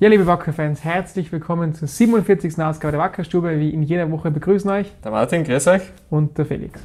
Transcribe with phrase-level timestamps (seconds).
[0.00, 2.56] Ja, liebe Wacker-Fans, herzlich willkommen zur 47.
[2.62, 3.58] Ausgabe der Wackerstube.
[3.58, 5.82] Wie in jeder Woche begrüßen euch Der Martin, grüß euch.
[6.08, 6.80] und der Felix.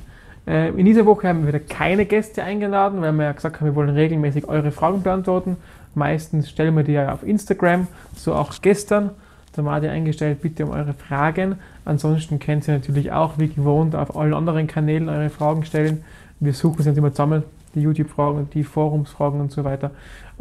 [0.47, 3.67] Äh, in dieser Woche haben wir wieder keine Gäste eingeladen, weil wir ja gesagt haben,
[3.67, 5.57] wir wollen regelmäßig eure Fragen beantworten.
[5.93, 9.11] Meistens stellen wir die ja auf Instagram, so auch gestern.
[9.55, 11.59] Da war ihr eingestellt, bitte um eure Fragen.
[11.85, 16.03] Ansonsten könnt ihr natürlich auch, wie gewohnt, auf allen anderen Kanälen eure Fragen stellen.
[16.39, 17.43] Wir suchen sie nicht immer zusammen,
[17.75, 19.91] die YouTube-Fragen die Forumsfragen und so weiter.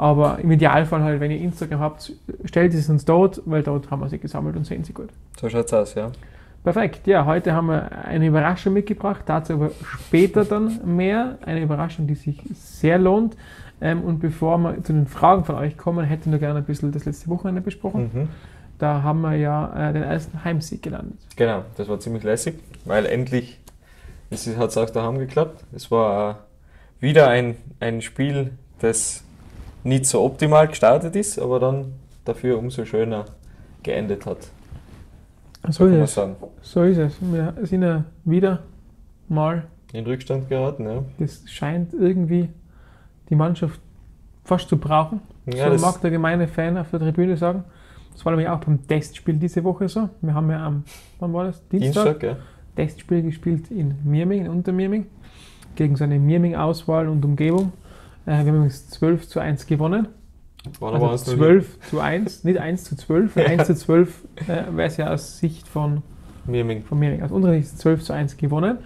[0.03, 2.13] Aber im Idealfall halt, wenn ihr Instagram habt,
[2.45, 5.11] stellt es uns dort, weil dort haben wir sie gesammelt und sehen sie gut.
[5.41, 6.11] So schaut's aus, ja.
[6.65, 9.71] Perfekt, ja, heute haben wir eine Überraschung mitgebracht, dazu aber
[10.01, 11.39] später dann mehr.
[11.47, 13.37] Eine Überraschung, die sich sehr lohnt.
[13.81, 16.91] Ähm, und bevor wir zu den Fragen von euch kommen, hätten wir gerne ein bisschen
[16.91, 18.11] das letzte Wochenende besprochen.
[18.13, 18.29] Mhm.
[18.81, 21.21] Da haben wir ja äh, den ersten Heimsieg gelandet.
[21.37, 22.57] Genau, das war ziemlich lässig,
[22.87, 23.61] weil endlich
[24.33, 25.63] hat es auch daheim geklappt.
[25.73, 26.31] Es war
[26.99, 29.23] äh, wieder ein, ein Spiel, das
[29.85, 31.93] nicht so optimal gestartet ist, aber dann
[32.25, 33.25] dafür umso schöner
[33.83, 34.39] geendet hat.
[35.69, 36.15] So ist es.
[36.15, 36.37] sagen.
[36.63, 37.17] So ist es.
[37.21, 38.61] Wir sind ja wieder
[39.29, 41.05] mal, In Rückstand geraten, ja.
[41.19, 42.49] das scheint irgendwie
[43.29, 43.81] die Mannschaft
[44.45, 45.21] fast zu brauchen.
[45.47, 47.65] Ja, so das- mag der gemeine Fan auf der Tribüne sagen.
[48.13, 50.09] Das war nämlich auch beim Testspiel diese Woche so.
[50.21, 50.85] Wir haben ja am,
[51.19, 51.67] wann war das?
[51.69, 52.37] Dienstag, ja.
[52.77, 55.07] Testspiel gespielt in Mirming, in Untermirming,
[55.77, 57.73] gegen seine Mirming-Auswahl und Umgebung.
[58.27, 60.09] Äh, wir haben übrigens 12 zu 1 gewonnen.
[60.79, 64.25] War Also uns noch 12 zu 1, nicht 1 zu 12, weil 1 zu 12
[64.49, 66.03] äh, wäre es ja aus Sicht von,
[66.47, 66.85] Mirming.
[66.85, 67.23] von Mirming.
[67.23, 68.79] Aus unserer Sicht ist 12 zu 1 gewonnen.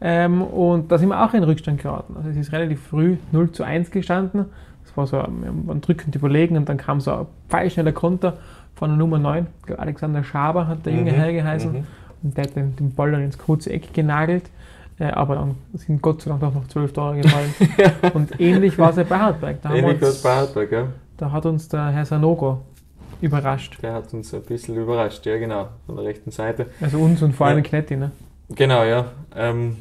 [0.00, 2.14] Ähm, und da sind wir auch in Rückstand geraten.
[2.16, 4.46] Also es ist relativ früh 0 zu 1 gestanden.
[4.84, 8.38] Das war so, wir waren drückend überlegen und dann kam so ein pfeilschneller Konter
[8.74, 9.46] von der Nummer 9.
[9.60, 11.72] Ich glaube, Alexander Schaber hat der junge Mhm, Herr geheißen.
[11.72, 11.86] mhm.
[12.24, 14.50] Und der hat den, den Ball dann ins kurze Eck genagelt.
[15.10, 17.54] Aber dann sind Gott sei Dank doch noch 12 Tore gefallen.
[18.14, 19.60] und ähnlich war es ja bei Hartberg.
[19.62, 20.86] Da, Ähnlich was uns, bei Hartberg, ja.
[21.16, 22.60] da hat uns der Herr Sanogo
[23.20, 23.78] überrascht.
[23.82, 26.66] Der hat uns ein bisschen überrascht, ja genau, von der rechten Seite.
[26.80, 27.64] Also uns und vor allem Ja.
[27.64, 27.96] Knetti.
[27.96, 28.10] Ne?
[28.54, 29.06] Genau, ja.
[29.36, 29.76] Ähm,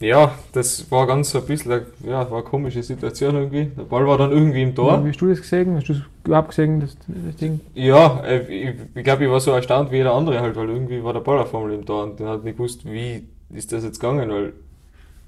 [0.00, 3.66] ja, das war ganz so ein bisschen, eine- ja, war eine komische Situation irgendwie.
[3.66, 5.04] Der Ball war dann irgendwie im Tor.
[5.04, 5.76] Wie hast du das gesehen?
[5.76, 7.60] Hast du es überhaupt gesehen, das, das Ding?
[7.74, 11.04] Ja, äh, ich, ich glaube, ich war so erstaunt wie jeder andere halt, weil irgendwie
[11.04, 13.84] war der Ball auf einmal im Tor und dann hat nicht gewusst, wie ist das
[13.84, 14.52] jetzt gegangen, weil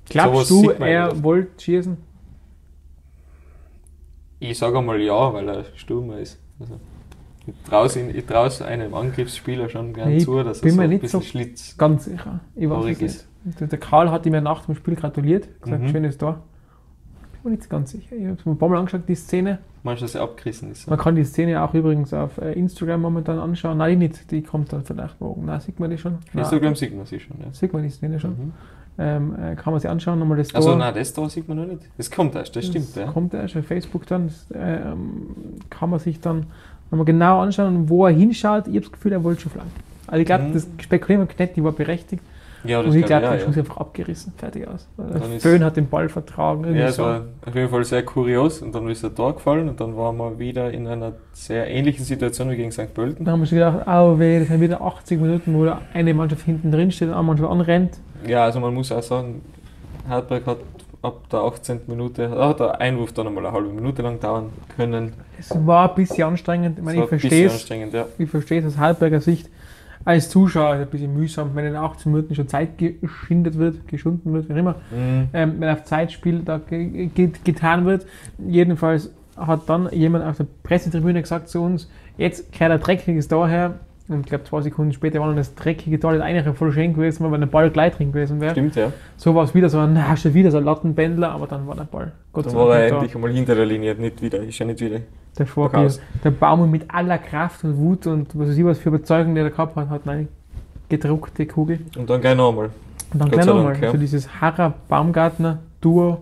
[0.09, 1.97] Glaubst du, er wollte schießen?
[4.41, 6.39] ich sage einmal ja, weil er Stürmer ist.
[6.61, 6.79] Also,
[7.47, 7.55] ich
[8.27, 11.27] traue ich einem Angriffsspieler schon gern Ich zu, dass er bin so ein bisschen so-
[11.27, 11.77] Schlitz.
[11.77, 12.41] Ganz sicher.
[12.55, 13.61] Ich weiß es nicht.
[13.61, 15.89] Der, der Karl hat ihm ja nach dem Spiel gratuliert, gesagt, Mhm.
[15.89, 16.43] schönes Tor.
[17.45, 18.17] Bin mir nicht ganz sicher.
[18.17, 19.59] Ich habe es mir ein paar Mal angeschaut, die Szene.
[19.83, 20.89] Meinst du, dass er abgerissen ist?
[20.89, 23.77] Man kann die Szene auch übrigens auf äh, Instagram momentan anschauen.
[23.79, 24.31] Nein, die nicht.
[24.31, 25.45] Die kommt dann vielleicht morgen.
[25.45, 26.15] Nein, sieht man die schon?
[26.33, 27.53] Nein, Instagram sieht man sie schon, ja.
[27.53, 28.31] Sieht man die Szene schon.
[28.31, 28.53] Mhm.
[28.97, 30.57] Ähm, äh, kann man sich anschauen, nochmal das Tor.
[30.57, 31.83] Also nein, das da sieht man noch nicht.
[31.99, 33.13] Das kommt erst, das stimmt, Das ja.
[33.13, 34.29] kommt erst auf Facebook dann.
[34.29, 35.35] Das, ähm,
[35.69, 36.47] kann man sich dann
[36.91, 38.69] nochmal genau anschauen, wo er hinschaut.
[38.69, 39.73] Ich habe das Gefühl, er wollte schon flanken.
[40.07, 40.53] Also ich glaube, Mhm.
[40.55, 42.23] das Spekulieren von Knetti war berechtigt.
[42.65, 43.47] Ja, Und ich glaube, ja, der ja.
[43.47, 44.33] Schuss einfach abgerissen.
[44.37, 44.89] Fertig aus.
[44.97, 46.75] Der Föhn hat den Ball vertragen.
[46.75, 47.03] Ja, es so.
[47.03, 50.17] war auf jeden Fall sehr kurios und dann ist er Tor gefallen und dann waren
[50.17, 52.95] wir wieder in einer sehr ähnlichen Situation wie gegen St.
[52.95, 53.25] Pölten.
[53.25, 56.45] Dann haben wir schon gedacht, oh weh, das sind wieder 80 Minuten, wo eine Mannschaft
[56.45, 57.99] hinten drin steht und eine Mannschaft anrennt.
[58.27, 59.43] Ja, also man muss auch sagen,
[60.09, 60.59] Hartberg hat
[61.05, 61.83] ab der 18.
[61.87, 65.13] Minute, da hat der Einwurf dann einmal eine halbe Minute lang dauern können.
[65.39, 66.79] Es war ein bisschen anstrengend.
[66.79, 67.69] Ich meine, ich verstehe es.
[67.69, 68.07] ja.
[68.19, 69.51] Ich verstehe es aus Halbberger Sicht.
[70.05, 73.89] Als Zuschauer ist es ein bisschen mühsam, wenn in 18 Minuten schon Zeit geschindet wird,
[73.89, 74.77] geschunden wird, wie immer.
[74.91, 75.29] Mhm.
[75.33, 78.07] ähm, wenn auf Zeitspiel da ge ge getan wird.
[78.39, 83.49] Jedenfalls hat dann jemand auf der Pressetribüne gesagt zu uns, jetzt kehrt ein dreckiges Tor
[83.49, 83.81] her.
[84.07, 86.93] Und ich glaube, zwei Sekunden später war dann das dreckige Tor, das eigentlich voll schön
[86.93, 88.53] gewesen, weil der Ball gleich drin gewesen wäre.
[88.53, 88.93] Stimmt, ja.
[89.17, 91.85] So war es wieder so, na, schon wieder so ein Lattenbändler, aber dann war der
[91.85, 92.13] Ball.
[92.31, 95.01] Gott Dann war er endlich einmal hinter der Linie, nicht wieder, ist ja nicht wieder.
[95.39, 95.47] Der.
[95.47, 99.35] Vorbild, der Baum mit aller Kraft und Wut und was weiß ich, was für Überzeugung
[99.35, 100.29] der da gehabt hat, hat eine
[100.89, 101.81] gedruckte Kugel.
[101.97, 102.67] Und dann gleich nochmal.
[103.13, 103.77] Und dann Gott gleich nochmal.
[103.81, 103.87] Ja.
[103.89, 106.19] Also dieses Harrer-Baumgartner-Duo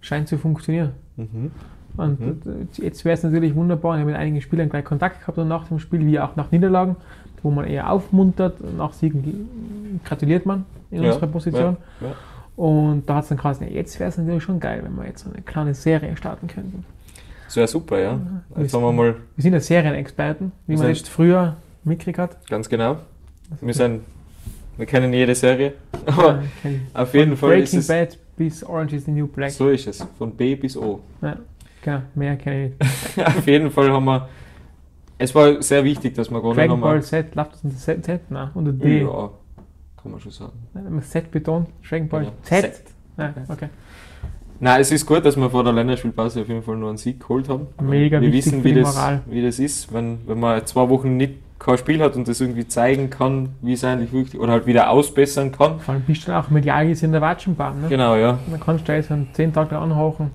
[0.00, 0.92] scheint zu funktionieren.
[1.16, 1.50] Mhm.
[1.96, 2.68] Und Mhm.
[2.74, 5.66] jetzt wäre es natürlich wunderbar, ich habe mit einigen Spielern gleich Kontakt gehabt und nach
[5.68, 6.96] dem Spiel, wie auch nach Niederlagen,
[7.42, 11.76] wo man eher aufmuntert, nach Siegen gratuliert man in Ja, unserer Position.
[12.00, 12.08] Ja.
[12.56, 15.26] Und da hat es dann ja, jetzt wäre es natürlich schon geil, wenn wir jetzt
[15.26, 16.84] eine kleine Serie starten könnten.
[17.48, 18.20] Das wäre super, ja.
[18.54, 22.18] wir Jetzt haben wir mal, Wir sind ja Serienexperten, wie Wir man jetzt früher mitgekriegt
[22.18, 22.46] hat.
[22.46, 22.98] ganz genau,
[23.62, 24.02] wir sind,
[24.76, 25.72] wir kennen jede Serie,
[26.04, 26.42] aber
[26.92, 29.50] auf jeden Fall ist Breaking es, Bad bis Orange is the New Black.
[29.50, 31.00] so ist es, von B bis O.
[31.22, 31.38] Ja,
[31.80, 33.26] genau, mehr kenne ich nicht.
[33.26, 34.28] auf jeden Fall haben wir,
[35.16, 36.80] es war sehr wichtig, dass wir gewonnen Dragon haben.
[36.82, 38.04] Ball Z, läuft das unter Z?
[38.04, 38.30] Z?
[38.30, 39.00] Nein, unter D.
[39.04, 39.30] Ja,
[40.02, 40.52] kann man schon sagen.
[41.00, 42.32] Z betont, Dragon Ball Ja.
[42.42, 42.60] Z.
[42.74, 42.82] Z.
[43.16, 43.68] Ja, okay.
[44.60, 47.20] Nein, es ist gut, dass wir vor der Länderspielpause auf jeden Fall noch einen Sieg
[47.20, 47.68] geholt haben.
[47.80, 49.20] Mega wir wissen, wie die das, Moral.
[49.26, 52.66] wie das ist, wenn, wenn man zwei Wochen nicht kein Spiel hat und das irgendwie
[52.66, 55.78] zeigen kann, wie es eigentlich wirklich, oder halt wieder ausbessern kann.
[55.80, 57.82] Vor allem bist du dann auch medial gesehen der Watschenbaum.
[57.82, 57.88] Ne?
[57.88, 58.38] Genau, ja.
[58.50, 60.30] Dann kannst du jetzt an zehn Tage anhauchen.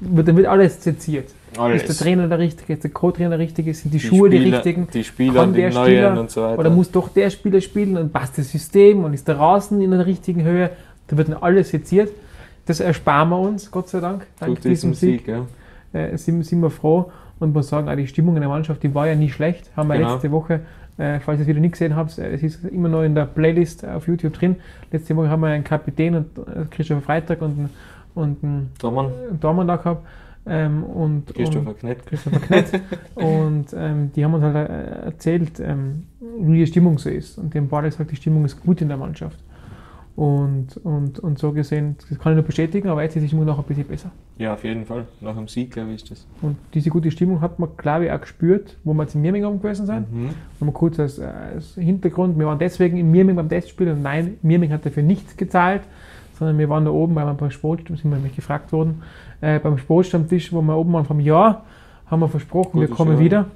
[0.00, 1.30] Wird, dann wird alles seziert.
[1.58, 1.82] Alles.
[1.82, 4.38] Ist der Trainer der Richtige, ist der Co-Trainer der Richtige, sind die, Die Schuhe die
[4.38, 4.88] Spieler- richtigen?
[4.92, 6.58] Die Spieler, Kann die der neuen Spieler und so weiter.
[6.58, 9.90] Oder muss doch der Spieler spielen und passt das System und ist der Rasen in
[9.92, 10.70] der richtigen Höhe?
[11.08, 12.10] Da wird dann alles seziert.
[12.66, 15.24] Das ersparen wir uns, Gott sei Dank, dank Durch diesem Sieg.
[15.24, 15.46] Sieg, ja.
[15.92, 17.10] Äh, sind, sind wir froh
[17.40, 19.70] und muss sagen, auch die Stimmung in der Mannschaft, die war ja nie schlecht.
[19.76, 20.12] Haben wir Genau.
[20.12, 20.60] letzte Woche,
[20.98, 23.24] äh, falls ihr es wieder nicht gesehen habt, äh, es ist immer noch in der
[23.24, 24.56] Playlist auf YouTube drin.
[24.92, 27.70] Letzte Woche haben wir einen Kapitän und äh, Christopher Freitag und einen,
[28.14, 29.10] und einen Dormann,
[29.40, 30.06] Dormann da gehabt.
[30.46, 32.06] Ähm, und, Christopher und Knett.
[32.06, 32.80] Christopher Knett.
[33.14, 36.04] und ähm, die haben uns halt äh, erzählt, ähm,
[36.40, 37.38] wie die Stimmung so ist.
[37.38, 39.38] Und die haben beide gesagt, die Stimmung ist gut in der Mannschaft.
[40.20, 43.46] Und, und, und so gesehen, das kann ich nur bestätigen, aber jetzt ist die Stimmung
[43.46, 44.10] noch ein bisschen besser.
[44.36, 45.06] Ja, auf jeden Fall.
[45.22, 46.26] Nach dem Sieg, glaube ich, ist das.
[46.42, 49.62] Und diese gute Stimmung hat man, glaube ich, auch gespürt, wo wir jetzt in Birmingham
[49.62, 50.12] gewesen sind.
[50.12, 50.30] Mhm.
[50.60, 54.74] Nochmal kurz als, als Hintergrund, wir waren deswegen in Birmingham beim Testspiel und nein, Birmingham
[54.74, 55.84] hat dafür nichts gezahlt,
[56.38, 59.00] sondern wir waren da oben, weil wir beim Sportstamm, sind wir nämlich gefragt worden,
[59.40, 61.64] äh, beim Sportstammtisch, wo wir oben waren vom Jahr,
[62.10, 63.20] haben wir versprochen, wir Gutes kommen Jahr.
[63.20, 63.46] wieder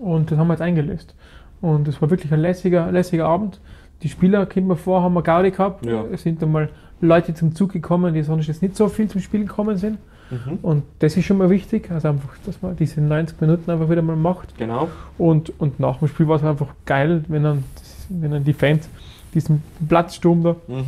[0.00, 1.14] und das haben wir jetzt eingelöst.
[1.60, 3.60] Und es war wirklich ein lässiger, lässiger Abend.
[4.02, 5.84] Die Spieler, kommt mir vor, haben wir Gaudi gehabt.
[5.84, 6.04] Ja.
[6.12, 6.68] Es sind einmal
[7.00, 9.98] Leute zum Zug gekommen, die sonst jetzt nicht so viel zum Spielen gekommen sind.
[10.30, 10.58] Mhm.
[10.62, 14.02] Und das ist schon mal wichtig, also einfach, dass man diese 90 Minuten einfach wieder
[14.02, 14.56] mal macht.
[14.58, 14.88] Genau.
[15.16, 17.64] Und, und nach dem Spiel war es einfach geil, wenn dann,
[18.10, 18.88] wenn dann die Fans
[19.34, 20.84] diesen Platzsturm da Mhm.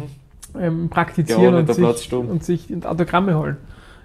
[0.60, 3.56] ähm, praktizieren und, sich, und sich Autogramme holen.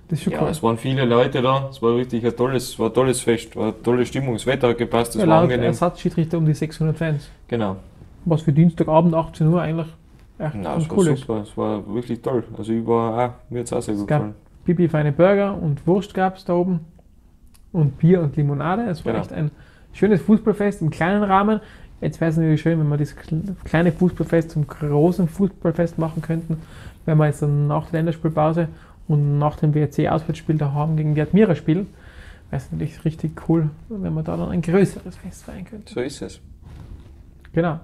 [0.07, 0.49] Das ist schon Ja, cool.
[0.49, 1.67] es waren viele Leute da.
[1.69, 3.55] Es war wirklich ein tolles, es war ein tolles Fest.
[3.55, 4.33] War eine tolle Stimmung.
[4.35, 5.15] Das Wetter hat gepasst.
[5.15, 5.65] Es Ja, war angenehm.
[5.65, 7.27] Ersatzschiedsrichter um die 600 Fans.
[7.47, 7.77] Genau.
[8.25, 9.87] Was für Dienstagabend 18 Uhr eigentlich
[10.39, 11.19] echt ganz es war cool ist.
[11.21, 11.41] super.
[11.41, 12.43] Es war wirklich toll.
[12.57, 14.35] Also ich war auch, mir hat es auch sehr gut gab- gefallen.
[14.65, 16.79] Pipi feine Burger und Wurst gab es da oben.
[17.71, 18.83] Und Bier und Limonade.
[18.83, 19.23] Es war Genau.
[19.23, 19.51] echt ein
[19.93, 21.59] schönes Fußballfest im kleinen Rahmen.
[22.01, 26.21] Jetzt wäre es natürlich schön, wenn wir das kle- kleine Fußballfest zum großen Fußballfest machen
[26.21, 26.57] könnten.
[27.05, 28.69] Wenn wir jetzt dann nach der Länderspielpause
[29.07, 31.87] und nach dem WRC-Auswärtsspiel da haben gegen die Admira spielen,
[32.49, 35.87] wäre es natürlich richtig cool, wenn wir da dann ein größeres Fest feiern könnten.
[35.93, 36.39] So ist es.
[37.53, 37.79] Genau.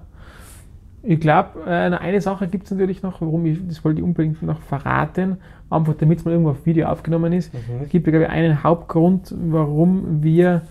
[1.04, 4.40] Ich glaube, äh, eine Sache gibt es natürlich noch, warum ich, das wollte ich unbedingt
[4.42, 5.38] noch verraten,
[5.68, 7.50] einfach damit es mal irgendwo auf Video aufgenommen ist.
[7.82, 10.62] Es gibt, glaube ich, einen Hauptgrund, warum wir,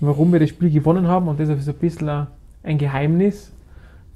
[0.00, 2.26] warum wir das Spiel gewonnen haben und das ist ein bisschen
[2.64, 3.52] ein- Geheimnis.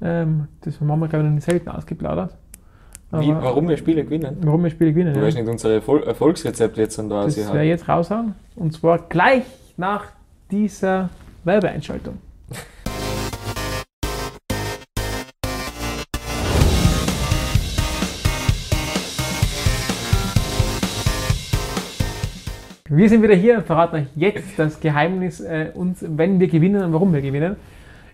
[0.02, 2.34] Ähm, das haben wir, glaube ich, noch nicht selten ausgeplaudert.
[3.12, 4.36] Wie, warum wir Spiele gewinnen?
[4.42, 5.14] warum wir Spiele gewinnen.
[5.14, 5.26] Du ja.
[5.26, 8.34] weißt nicht unser Erfol Erfolgsrezept jetzt an da Das werde ich jetzt raushauen.
[8.56, 9.44] Und zwar gleich
[9.76, 10.04] nach
[10.50, 11.10] dieser
[11.44, 12.18] Werbeeinschaltung.
[22.92, 26.82] Wir sind wieder hier und verraten euch jetzt das Geheimnis, äh, uns, wenn wir gewinnen
[26.82, 27.54] und warum wir gewinnen.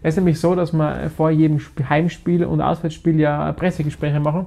[0.02, 4.44] Es ist nämlich so, dass wir vor jedem Sp- Heimspiel und Auswärtsspiel ja Pressegespräche machen.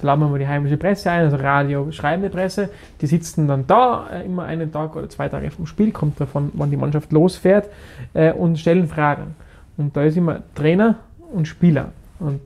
[0.00, 2.70] Da laden wir mal die heimische Presse ein, also Radio, schreibende Presse.
[3.00, 6.50] Die sitzen dann da, äh, immer einen Tag oder zwei Tage vom Spiel, kommt davon,
[6.54, 7.68] wann die Mannschaft losfährt,
[8.14, 9.36] äh, und stellen Fragen.
[9.76, 10.96] Und da ist immer Trainer
[11.32, 11.92] und Spieler.
[12.18, 12.40] Und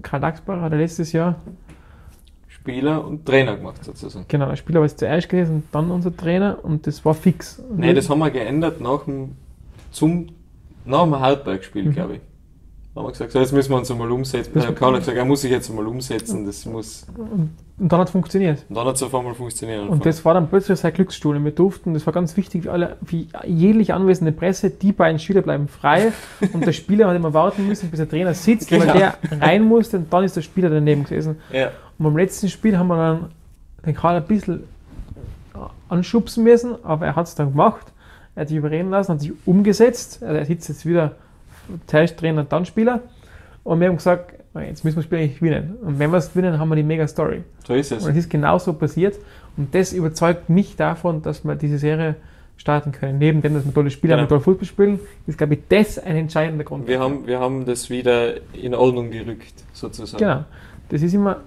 [0.00, 1.34] Karl Dachsbach hat letztes Jahr,
[2.62, 4.24] Spieler und Trainer gemacht sozusagen.
[4.28, 7.58] genau, der Spieler war jetzt zuerst gewesen und dann unser Trainer und das war fix.
[7.58, 9.32] Und Nee, das haben wir geändert nach dem,
[9.90, 10.28] zum,
[10.84, 11.92] nach dem Hartberg-Spiel, Mhm.
[11.92, 12.20] glaube ich.
[12.94, 14.52] Haben wir gesagt, so, jetzt müssen wir uns einmal umsetzen.
[14.74, 16.44] Karl hat gesagt, er muss sich jetzt einmal umsetzen.
[16.44, 18.66] Das muss, und, dann hat es funktioniert.
[18.68, 19.88] und dann hat es auf einmal funktioniert.
[19.88, 21.36] Und das war dann plötzlich sein Glücksstuhl.
[21.36, 25.18] Und wir durften, das war ganz wichtig für alle, für jährlich anwesende Presse, die beiden
[25.18, 26.12] Schüler bleiben frei.
[26.52, 28.92] und der Spieler hat immer warten müssen, bis der Trainer sitzt, weil Genau.
[28.92, 31.36] der rein musste und dann ist der Spieler daneben gesessen.
[31.50, 31.70] ja.
[31.98, 33.30] Und beim letzten Spiel haben wir dann
[33.86, 34.64] den Karl ein bisschen
[35.88, 37.86] anschubsen müssen, aber er hat es dann gemacht.
[38.34, 40.22] Er hat sich überreden lassen, hat sich umgesetzt.
[40.22, 41.12] Also er sitzt jetzt wieder
[41.86, 43.00] zuerst Trainer, dann Spieler.
[43.64, 45.76] Und wir haben gesagt, jetzt müssen wir das Spiel eigentlich gewinnen.
[45.82, 47.42] Und wenn wir es gewinnen, haben wir die mega Story.
[47.66, 48.04] So ist es.
[48.04, 49.16] Und es ist genauso passiert.
[49.56, 52.16] Und das überzeugt mich davon, dass wir diese Serie
[52.56, 53.18] starten können.
[53.18, 54.22] Neben dem, dass wir tolle Spiele Genau.
[54.22, 56.86] haben, toll Fußball spielen, ist, glaube ich, das ein entscheidender Grund.
[56.86, 60.18] Wir haben, wir haben das wieder in Ordnung gerückt, sozusagen.
[60.22, 60.44] Genau.
[60.88, 61.38] Das ist immer.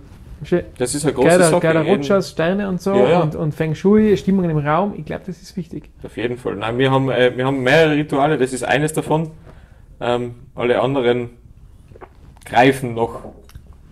[0.77, 1.61] Das ist eine große Geiler, Sache.
[1.61, 3.19] geiler Rutschers, Sterne und so Ja, ja.
[3.21, 4.93] Und, und Feng Shui, Stimmungen im Raum.
[4.97, 5.89] Ich glaube, das ist wichtig.
[6.03, 6.55] Auf jeden Fall.
[6.57, 9.31] Nein, wir haben, äh, wir haben mehrere Rituale, das ist eines davon.
[9.99, 11.29] Ähm, alle anderen
[12.45, 13.21] greifen noch.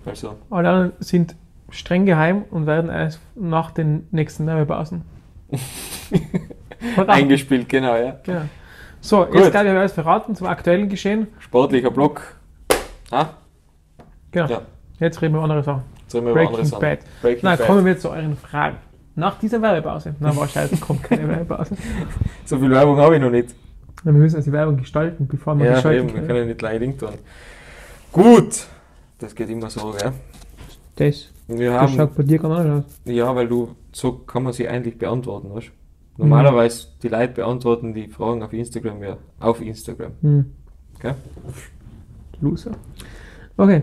[0.05, 1.35] Also, Alle anderen sind
[1.69, 5.01] streng geheim und werden erst nach den nächsten Werbepausen.
[7.07, 8.17] eingespielt, genau, ja.
[8.23, 8.41] Genau.
[9.01, 9.35] So, Gut.
[9.35, 11.27] jetzt glaube ich, habe ich alles verraten zum aktuellen Geschehen.
[11.39, 12.35] Sportlicher Block.
[13.11, 13.27] Ah,
[14.31, 14.47] Genau.
[14.47, 14.61] Ja.
[14.99, 15.83] Jetzt reden wir über andere Sachen.
[16.01, 16.81] jetzt reden wir über andere Breaking Sachen.
[16.81, 16.99] Bad.
[17.21, 17.67] Breaking Na, Bad.
[17.67, 18.77] kommen wir zu euren Fragen.
[19.15, 20.15] Nach dieser Werbepause.
[20.19, 21.75] Na, wahrscheinlich kommt keine Werbepause.
[22.45, 23.53] So viel Werbung habe ich noch nicht.
[24.03, 26.27] Na, wir müssen also die Werbung gestalten, bevor wir Ja, gestalten eben, wir können.
[26.27, 27.09] können nicht gleich Ding tun.
[28.11, 28.67] Gut,
[29.19, 30.11] das geht immer so, gell?
[30.95, 32.99] Das, Wir das haben, schaut bei dir gar nicht aus.
[33.05, 35.71] ja, weil du, so kann man sie eigentlich beantworten, weißt?
[36.17, 40.11] Normalerweise, die Leute beantworten die Fragen auf Instagram ja auf Instagram.
[40.21, 40.45] Hm.
[40.97, 41.13] Okay.
[42.39, 42.71] Loser.
[43.57, 43.81] Okay.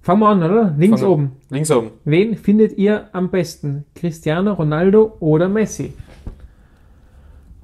[0.00, 0.74] Fangen wir an, oder?
[0.78, 1.32] Links Fangen oben.
[1.50, 1.90] Links oben.
[2.04, 3.84] Wen findet ihr am besten?
[3.94, 5.92] Cristiano Ronaldo oder Messi?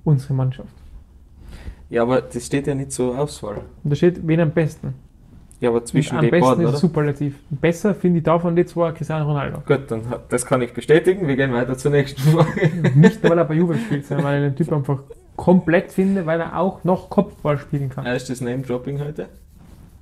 [0.05, 0.69] Unsere Mannschaft.
[1.93, 3.57] Ja, aber das steht ja nicht zur Auswahl.
[3.85, 4.95] Und da steht, wen am besten?
[5.61, 6.79] Ja, aber zwischen am den besten beiden, ist oder?
[6.79, 7.39] Superlativ.
[7.51, 9.59] Besser finde ich davon die zwei Cristiano Ronaldo.
[9.67, 11.29] Gut, dann das kann ich bestätigen.
[11.29, 12.71] Wir gehen weiter zur nächsten Frage.
[12.95, 15.01] Nicht, weil er bei Juve spielt, sondern weil ich den Typ einfach
[15.37, 18.07] komplett finde, weil er auch noch Kopfball spielen kann.
[18.07, 19.29] Erstes Name-Dropping heute.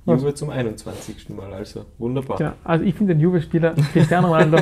[0.05, 0.21] Was?
[0.21, 1.27] Juve zum 21.
[1.29, 2.37] Mal, also wunderbar.
[2.37, 2.53] Genau.
[2.63, 4.59] Also ich finde den Juve-Spieler Cristiano Ronaldo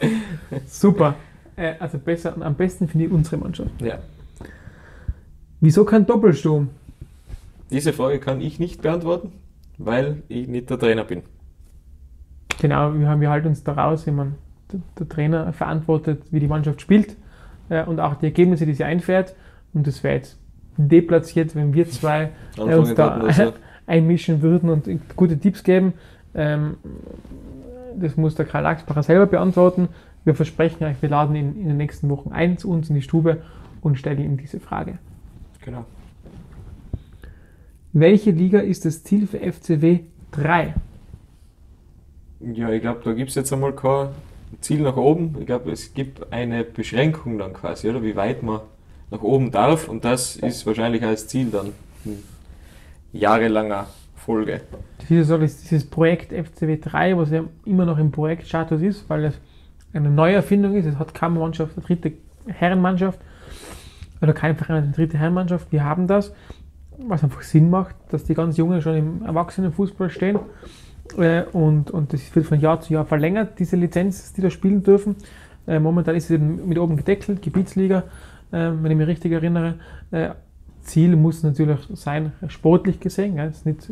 [0.66, 1.16] super.
[1.54, 3.70] Äh, also besser und am besten finde ich unsere Mannschaft.
[3.82, 3.98] Ja.
[5.62, 6.70] Wieso kein Doppelsturm?
[7.70, 9.30] Diese Frage kann ich nicht beantworten,
[9.78, 11.22] weil ich nicht der Trainer bin.
[12.60, 14.34] Genau, wir, haben, wir halten uns daraus, wenn man
[14.72, 17.14] der, der Trainer verantwortet, wie die Mannschaft spielt
[17.68, 19.36] äh, und auch die Ergebnisse, die sie einfährt.
[19.72, 20.36] Und das wäre jetzt
[20.76, 23.52] deplatziert, wenn wir zwei äh, uns da also,
[23.86, 25.92] einmischen würden und gute Tipps geben.
[26.34, 26.74] Ähm,
[27.96, 29.90] das muss der Karl Axbacher selber beantworten.
[30.24, 33.02] Wir versprechen euch, wir laden ihn in den nächsten Wochen ein zu uns in die
[33.02, 33.42] Stube
[33.80, 34.98] und stellen ihm diese Frage.
[35.64, 35.84] Genau.
[37.92, 40.00] Welche Liga ist das Ziel für FCW
[40.30, 40.74] 3?
[42.40, 44.08] Ja, ich glaube, da gibt es jetzt einmal kein
[44.60, 45.36] Ziel nach oben.
[45.38, 48.02] Ich glaube, es gibt eine Beschränkung dann quasi, oder?
[48.02, 48.60] Wie weit man
[49.10, 49.88] nach oben darf.
[49.88, 51.72] Und das ist wahrscheinlich als Ziel dann
[52.04, 52.22] in
[53.12, 54.62] jahrelanger Folge.
[55.08, 59.26] Dieses, soll ist dieses Projekt FCW 3, was ja immer noch im Projektstatus ist, weil
[59.26, 59.34] es
[59.92, 60.86] eine Neuerfindung ist.
[60.86, 62.12] Es hat keine Mannschaft, eine dritte
[62.46, 63.20] Herrenmannschaft
[64.22, 65.70] oder kein Verein eine dritte Herrenmannschaft.
[65.72, 66.32] Wir haben das,
[66.98, 70.38] was einfach Sinn macht, dass die ganz Jungen schon im Erwachsenenfußball stehen.
[71.18, 74.82] Äh, und, und das wird von Jahr zu Jahr verlängert, diese Lizenz, die da spielen
[74.82, 75.16] dürfen.
[75.66, 78.04] Äh, momentan ist es eben mit oben gedeckelt, Gebietsliga,
[78.52, 79.74] äh, wenn ich mich richtig erinnere.
[80.82, 83.88] Ziel muss natürlich sein, sportlich gesehen, ja, ist nicht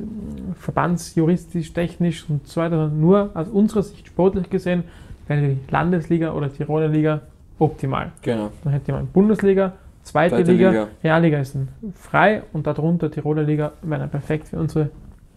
[0.58, 4.84] verbandsjuristisch, technisch und so weiter, sondern nur aus unserer Sicht sportlich gesehen
[5.28, 7.22] wäre die Landesliga oder Tiroler Liga
[7.58, 8.12] optimal.
[8.22, 8.50] Genau.
[8.64, 10.88] Dann hätte man Bundesliga, zweite Zweite Liga, Liga.
[11.02, 14.90] Realliga ist dann frei und darunter Tiroler Liga wäre dann perfekt für unsere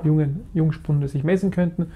[0.04, 1.92] jungen Jungspunde sich messen könnten.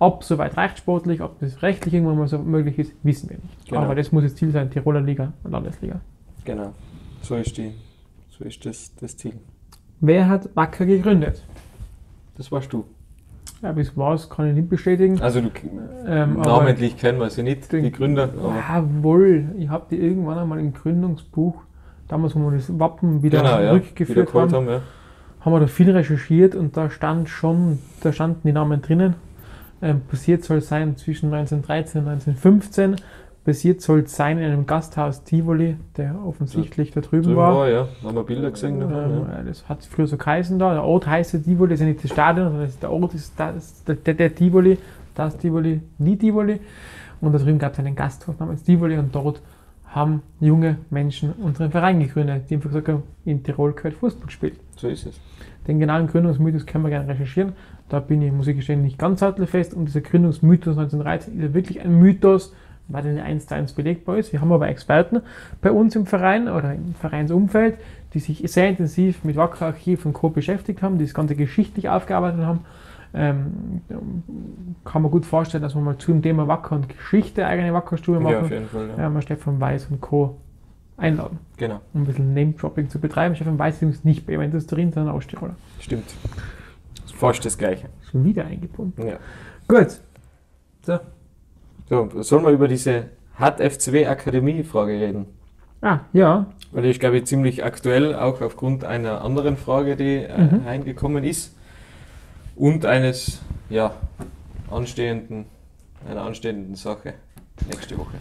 [0.00, 3.68] Ob soweit reicht sportlich, ob das rechtlich irgendwann mal so möglich ist, wissen wir nicht.
[3.68, 3.80] Genau.
[3.80, 6.00] Aber das muss das Ziel sein, Tiroler Liga und Landesliga.
[6.44, 6.72] Genau.
[7.22, 7.72] So ist, die,
[8.30, 9.34] so ist das, das Ziel.
[10.00, 11.42] Wer hat Wacker gegründet?
[12.36, 12.84] Das warst du.
[13.60, 15.20] Ja, bis was kann ich nicht bestätigen.
[15.20, 15.50] Also du,
[16.06, 18.30] Ähm, namentlich kennen wir sie nicht, die Gründer.
[18.68, 21.56] Jawohl, ich habe die irgendwann einmal im Gründungsbuch,
[22.08, 23.72] damals, wo wir das Wappen wieder genau, ja.
[23.72, 24.80] rückgeführt wieder haben, haben, ja.
[25.40, 29.14] haben wir da viel recherchiert und da stand schon, da standen die Namen drinnen.
[29.80, 32.96] Ähm, passiert soll es sein zwischen 1913 und 1915.
[33.44, 37.56] Passiert soll es sein in einem Gasthaus Tivoli, der offensichtlich da drüben, Drüben war.
[37.56, 37.88] war, ja.
[38.02, 39.42] Haben wir Bilder gesehen Ähm, ja.
[39.46, 40.74] Das hat früher so geheißen da.
[40.74, 43.14] Der Ort heißt ja Tivoli, das ist ja nicht das Stadion, sondern das der Ort,
[43.14, 44.76] ist das, der, der, der Tivoli,
[45.14, 46.60] das Tivoli, die Tivoli.
[47.20, 49.40] Und da drüben gab es einen Gasthof namens Tivoli und dort
[49.88, 54.54] haben junge Menschen unseren Verein gegründet, die einfach gesagt haben, in Tirol gehört Fußball gespielt.
[54.76, 55.20] So ist es.
[55.66, 57.52] Den genauen Gründungsmythos können wir gerne recherchieren.
[57.88, 59.74] Da bin ich, muss ich gestehen, nicht ganz sattelfest.
[59.74, 62.54] Und dieser Gründungsmythos 1913 ist ja wirklich ein Mythos,
[62.88, 64.32] weil der nicht eins zu eins belegbar ist.
[64.32, 65.20] Wir haben aber Experten
[65.60, 67.76] bei uns im Verein oder im Vereinsumfeld,
[68.14, 70.30] die sich sehr intensiv mit Wacker Archiv und Co.
[70.30, 72.60] beschäftigt haben, die das Ganze geschichtlich aufgearbeitet haben.
[73.14, 73.80] Ähm,
[74.84, 78.18] kann man gut vorstellen, dass wir mal zu dem Thema Wacker und Geschichte eigene Wackerstube
[78.20, 78.52] Ja, auf machen.
[78.52, 78.88] jeden Fall.
[78.96, 79.02] Ja.
[79.04, 80.36] Ja, mal Stefan Weiß und Co.
[80.98, 83.34] einladen, Genau, um ein bisschen Name-Dropping zu betreiben.
[83.34, 85.54] Stefan Weiß ist übrigens nicht bei Juventus Turin, sondern Ausstiroler.
[85.80, 86.04] stimmt.
[87.14, 87.88] Fast das Gleiche.
[88.10, 89.06] Schon wieder eingebunden.
[89.06, 89.16] Ja.
[89.66, 90.00] Gut.
[90.82, 95.26] So, sollen wir über diese Hat FCW Akademie Frage reden?
[95.80, 96.46] Ah, ja.
[96.72, 100.66] Weil die ist, glaube ich, ziemlich aktuell, auch aufgrund einer anderen Frage, die äh, Mhm.
[100.66, 101.56] reingekommen ist.
[102.58, 103.92] Und eines, ja,
[104.68, 105.44] anstehenden,
[106.10, 107.14] einer anstehenden Sache
[107.70, 108.16] nächste Woche.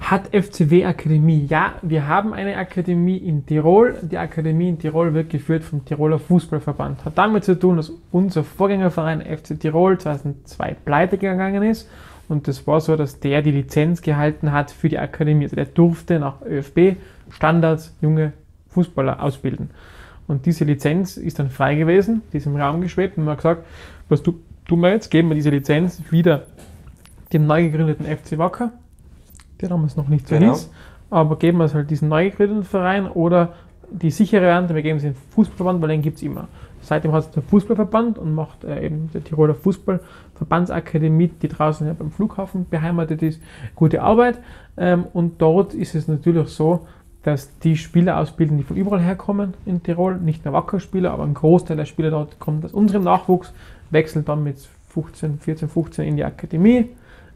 [0.00, 1.46] Hat FCW Akademie?
[1.48, 3.96] Ja, wir haben eine Akademie in Tirol.
[4.02, 7.06] Die Akademie in Tirol wird geführt vom Tiroler Fußballverband.
[7.06, 11.88] Hat damit zu tun, dass unser Vorgängerverein FC Tirol 2002 pleite gegangen ist.
[12.28, 15.44] Und das war so, dass der die Lizenz gehalten hat für die Akademie.
[15.44, 16.96] Also der durfte nach ÖFB
[17.30, 18.34] Standards junge
[18.68, 19.70] Fußballer ausbilden.
[20.30, 23.38] Und diese Lizenz ist dann frei gewesen, die ist im Raum geschwebt und man hat
[23.38, 23.66] gesagt,
[24.08, 24.34] was tu-
[24.64, 25.10] tun wir jetzt?
[25.10, 26.44] Geben wir diese Lizenz wieder
[27.32, 28.70] dem neu gegründeten FC Wacker,
[29.60, 30.52] der damals noch nicht so Genau.
[30.52, 30.70] hieß,
[31.10, 33.54] aber geben wir es halt diesen neu gegründeten Verein oder
[33.90, 36.46] die sichere Variante, wir geben es den Fußballverband, weil den gibt es immer.
[36.82, 41.92] Seitdem hat es der Fußballverband und macht äh, eben der Tiroler Fußballverbandsakademie, die draußen ja
[41.92, 43.40] beim Flughafen beheimatet ist,
[43.74, 44.38] gute Arbeit.
[44.76, 46.86] Ähm, und dort ist es natürlich so,
[47.22, 51.34] dass die Spieler ausbilden, die von überall herkommen in Tirol, nicht nur Wackerspieler, aber ein
[51.34, 53.52] Großteil der Spieler dort kommt aus unserem Nachwuchs,
[53.90, 54.56] wechseln dann mit
[54.88, 56.86] 15, 14, 15 in die Akademie.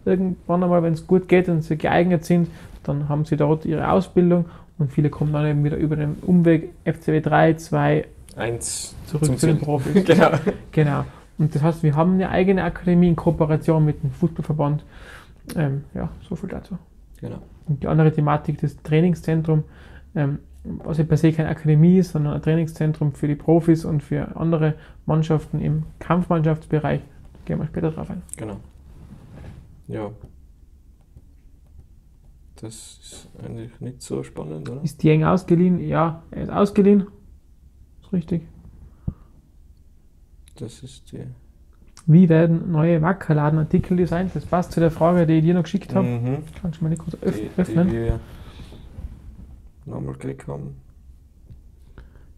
[0.05, 2.49] Irgendwann einmal, wenn es gut geht und sie geeignet sind,
[2.83, 4.47] dann haben sie dort ihre Ausbildung
[4.79, 8.05] und viele kommen dann eben wieder über den Umweg FCW 3, 2,
[8.37, 10.05] 1 zurück zu den Profis.
[10.05, 10.31] genau.
[10.73, 11.05] Genau.
[11.38, 14.85] Und das heißt, wir haben eine eigene Akademie in Kooperation mit dem Fußballverband.
[15.57, 16.79] Ähm, ja, so viel dazu.
[17.21, 17.38] genau.
[17.66, 19.64] Und die andere Thematik, das Trainingszentrum,
[20.14, 24.02] ähm, was ja per se keine Akademie ist, sondern ein Trainingszentrum für die Profis und
[24.02, 24.75] für andere
[25.06, 27.00] Mannschaften im Kampfmannschaftsbereich.
[27.44, 28.23] Gehen wir später drauf ein.
[28.37, 28.56] Genau.
[29.87, 30.11] Ja.
[32.56, 34.83] Das ist eigentlich nicht so spannend, oder?
[34.83, 35.80] Ist Dieng ausgeliehen?
[35.80, 37.06] Ja, er ist ausgeliehen.
[38.00, 38.42] Ist richtig.
[40.56, 41.26] Das ist die.
[42.06, 44.32] Wie werden neue Wackerladen-Artikel designt?
[44.34, 46.06] Das passt zu der Frage, die ich dir noch geschickt habe.
[46.06, 46.38] Mhm.
[46.61, 47.92] Kannst du mal nicht kurz öff Die, die öffnen?
[47.92, 48.20] wir
[49.87, 50.76] nochmal gekriegt haben.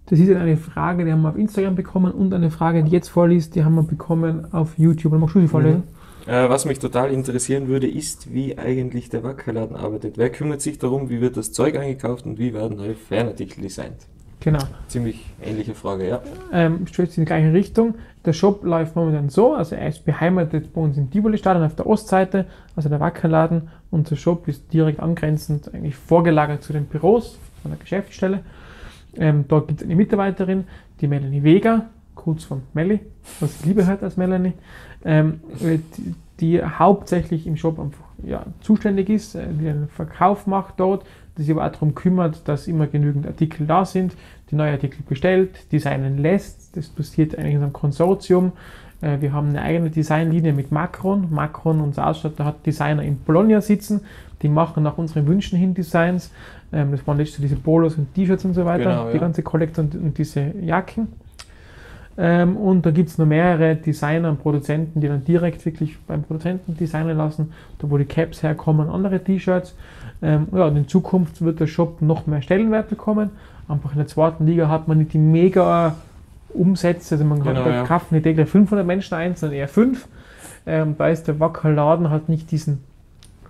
[0.07, 3.09] Das ist eine Frage, die haben wir auf Instagram bekommen und eine Frage, die jetzt
[3.09, 5.11] vorliest, die haben wir bekommen auf YouTube.
[5.13, 5.83] Dann magst du die vorlesen?
[6.27, 10.17] Äh, was mich total interessieren würde, ist, wie eigentlich der Wackerladen arbeitet.
[10.17, 14.07] Wer kümmert sich darum, wie wird das Zeug eingekauft und wie werden neue Fanartikel designt?
[14.41, 14.61] Genau.
[14.89, 16.21] Ziemlich ähnliche Frage, ja.
[16.53, 17.95] ähm, stößt in die gleiche Richtung.
[18.25, 21.87] Der Shop läuft momentan so, also er ist beheimatet bei uns im Tivoli-Stadion auf der
[21.87, 23.69] Ostseite, also der Wackerladen.
[23.91, 28.41] Und der Shop ist direkt angrenzend, eigentlich vorgelagert zu den Büros von der Geschäftsstelle.
[29.17, 30.65] Ähm, dort gibt es eine Mitarbeiterin,
[31.01, 33.01] die Melanie Weger, kurz von Melli,
[33.41, 34.53] was ich lieber hört als Melanie,
[35.05, 40.75] ähm, die, die hauptsächlich im Shop einfach ja, zuständig ist, äh, die den Verkauf macht
[40.79, 41.05] dort,
[41.37, 44.15] die sich aber auch darum kümmert, dass immer genügend Artikel da sind,
[44.51, 46.77] die neue Artikel bestellt, designen lässt.
[46.77, 48.53] Das passiert eigentlich in einem Konsortium.
[49.03, 51.29] Äh, Wir haben eine eigene Designlinie mit Macron.
[51.31, 54.01] Macron, unser Ausstatter, hat Designer in Bologna sitzen.
[54.43, 56.31] Die machen nach unseren Wünschen hin Designs.
[56.73, 59.21] Ähm, Das waren letztlich diese Polos und T-Shirts und so weiter, Genau, die ja.
[59.21, 61.09] ganze Kollektion und diese Jacken.
[62.19, 66.23] Ähm, und da gibt es noch mehrere Designer und Produzenten, die dann direkt wirklich beim
[66.23, 69.75] Produzenten designen lassen, da wo die Caps herkommen, andere T-Shirts.
[70.23, 73.31] Ähm, ja, und in Zukunft wird der Shop noch mehr Stellenwert bekommen.
[73.69, 75.97] Einfach in der zweiten Liga hat man nicht die mega
[76.55, 77.85] Umsätze, also man Genau, hat, da ja.
[77.85, 80.09] kaufen nicht täglich 500 Menschen ein, sondern eher 5.
[80.67, 82.83] Ähm, da ist der Wackerladen halt nicht diesen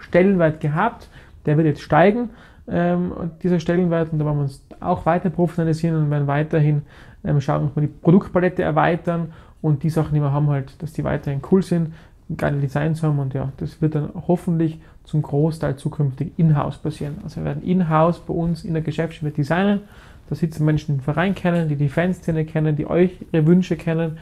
[0.00, 1.09] Stellenwert gehabt.
[1.46, 2.31] Der wird jetzt steigen,
[2.68, 6.83] ähm, und dieser Stellenwert, und da wollen wir uns auch weiter professionalisieren und werden weiterhin
[7.27, 10.93] ähm, schauen, dass wir die Produktpalette erweitern und die Sachen, die wir haben, halt, dass
[10.93, 11.93] die weiterhin cool sind,
[12.37, 17.19] geile Designs haben und ja, das wird dann hoffentlich zum Großteil zukünftig in-house passieren.
[17.23, 19.81] Also wir werden in-house bei uns in der Geschäftsstelle designen.
[20.29, 23.77] Da sitzen Menschen, die den Verein kennen, die die Fanszene kennen, die euch ihre Wünsche
[23.77, 24.19] kennen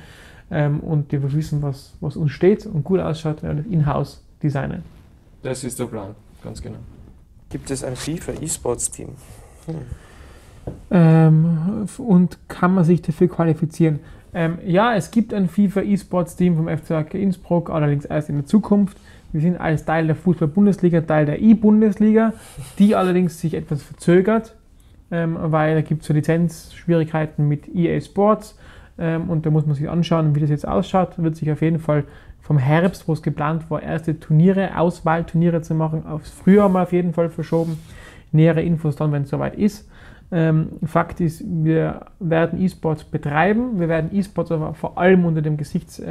[0.51, 4.83] ähm, und die wissen, was, was uns steht und gut ausschaut, werden das in-house designen.
[5.43, 6.79] Das ist der Plan, ganz genau.
[7.49, 9.09] Gibt es ein FIFA E-Sports-Team?
[10.90, 14.00] Ähm, und kann man sich dafür qualifizieren?
[14.33, 18.37] Ähm, ja, es gibt ein FIFA E-Sports Team vom FC Wacker Innsbruck, allerdings erst in
[18.37, 18.96] der Zukunft.
[19.33, 22.33] Wir sind als Teil der Fußball-Bundesliga Teil der E-Bundesliga,
[22.79, 24.55] die allerdings sich etwas verzögert,
[25.11, 28.57] ähm, weil da gibt es so Lizenzschwierigkeiten mit EA Sports
[28.98, 31.14] ähm, und da muss man sich anschauen, wie das jetzt ausschaut.
[31.16, 32.05] Wird sich auf jeden Fall
[32.40, 36.92] vom Herbst, wo es geplant war, erste Turniere, Auswahlturniere zu machen, aufs Frühjahr mal auf
[36.92, 37.79] jeden Fall verschoben.
[38.33, 39.88] Nähere Infos dann, wenn es soweit ist.
[40.35, 43.79] Ähm, Fakt ist, wir werden E-Sports betreiben.
[43.79, 46.05] Wir werden E-Sports aber vor allem unter dem Gesichtspunkt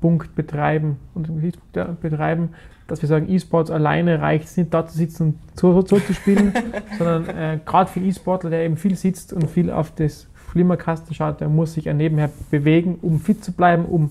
[0.00, 2.48] ähm, betreiben, unter dem Gesichtspunkt betreiben,
[2.86, 6.14] dass wir sagen, E-Sports alleine reicht es nicht, da zu sitzen und so, so zu
[6.14, 6.54] spielen,
[6.98, 11.42] sondern äh, gerade für E-Sportler, der eben viel sitzt und viel auf das Flimmerkasten schaut,
[11.42, 14.08] der muss sich ja nebenher bewegen, um fit zu bleiben, um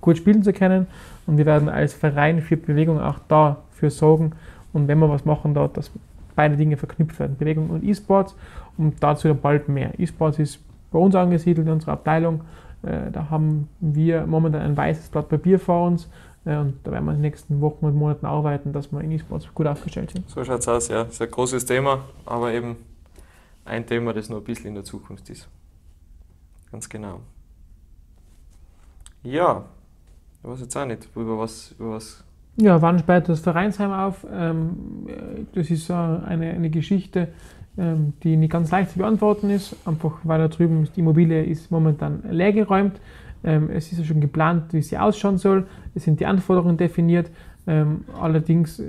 [0.00, 0.88] gut spielen zu können.
[1.28, 4.32] Und wir werden als Verein für Bewegung auch dafür sorgen.
[4.72, 5.92] Und wenn wir was machen dort, dass
[6.36, 8.36] beide Dinge verknüpft werden, Bewegung und E-Sports.
[8.78, 9.98] Und dazu bald mehr.
[9.98, 10.60] E-Sports ist
[10.92, 12.42] bei uns angesiedelt in unserer Abteilung.
[12.82, 16.08] Äh, da haben wir momentan ein weißes Blatt Papier vor uns.
[16.44, 19.10] Äh, und da werden wir in den nächsten Wochen und Monaten arbeiten, dass wir in
[19.10, 20.28] E-Sports gut aufgestellt sind.
[20.30, 21.02] So schaut's aus, ja.
[21.02, 22.76] Ist ein großes Thema, aber eben
[23.64, 25.48] ein Thema, das nur ein bisschen in der Zukunft ist.
[26.70, 27.20] Ganz genau.
[29.22, 29.64] Ja,
[30.42, 32.22] ich weiß jetzt auch nicht, über was, über was.
[32.58, 34.26] Ja, wann sperrt das Vereinsheim auf?
[34.32, 37.28] Ähm, äh, das ist eine, eine Geschichte,
[37.76, 41.70] ähm, die nicht ganz leicht zu beantworten ist, einfach weil da drüben die Immobilie ist
[41.70, 42.98] momentan leergeräumt.
[43.44, 45.66] Ähm, es ist ja schon geplant, wie sie ausschauen soll.
[45.94, 47.30] Es sind die Anforderungen definiert.
[48.20, 48.84] Allerdings äh,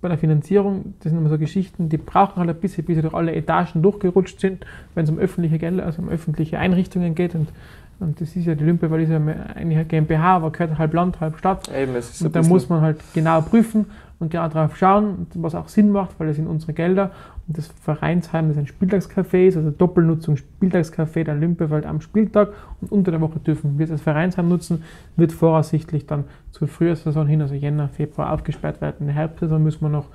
[0.00, 3.02] bei der Finanzierung, das sind immer so Geschichten, die brauchen halt ein bisschen, bis sie
[3.02, 7.36] durch alle Etagen durchgerutscht sind, wenn es um öffentliche Gelder, also um öffentliche Einrichtungen geht.
[7.36, 7.50] Und,
[7.98, 10.92] und das ist ja die Lümpe, weil ist ja eigentlich eine GmbH, aber gehört halb
[10.92, 11.70] Land, halb Stadt.
[11.74, 13.86] Eben, es ist Und da muss man halt genau prüfen
[14.18, 17.10] und genau darauf schauen, was auch Sinn macht, weil das sind unsere Gelder.
[17.48, 22.92] Und das Vereinsheim, das ein Spieltagscafé ist, also Doppelnutzung Spieltagscafé der Lümpewald am Spieltag und
[22.92, 24.82] unter der Woche dürfen wir als Vereinsheim nutzen,
[25.16, 28.96] wird voraussichtlich dann zur Frühjahrssaison hin, also Jänner, Februar aufgesperrt werden.
[29.00, 30.06] In der Herbstsaison müssen wir noch,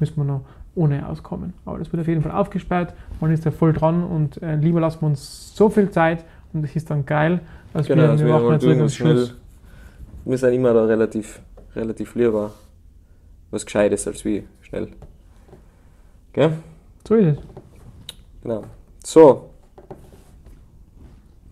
[0.00, 0.40] müssen wir noch
[0.74, 1.52] ohne auskommen.
[1.64, 4.80] Aber das wird auf jeden Fall aufgesperrt, man ist da voll dran und äh, lieber
[4.80, 7.40] lassen wir uns so viel Zeit und das ist dann geil,
[7.74, 9.30] als Genau, wir, das wir machen mal jetzt irgendwas schnell.
[10.24, 11.40] Wir sind immer da relativ,
[11.74, 12.52] relativ lieber
[13.50, 14.88] was Gescheites als wie schnell.
[16.32, 16.52] Gell?
[17.06, 17.44] So ist es.
[18.42, 18.64] Genau.
[19.02, 19.48] So,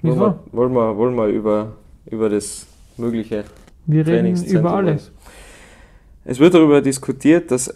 [0.03, 1.73] wollen wir, wollen wir, wollen wir über,
[2.07, 3.45] über das mögliche
[3.87, 5.11] Wir reden über alles.
[6.25, 7.75] Es wird darüber diskutiert, dass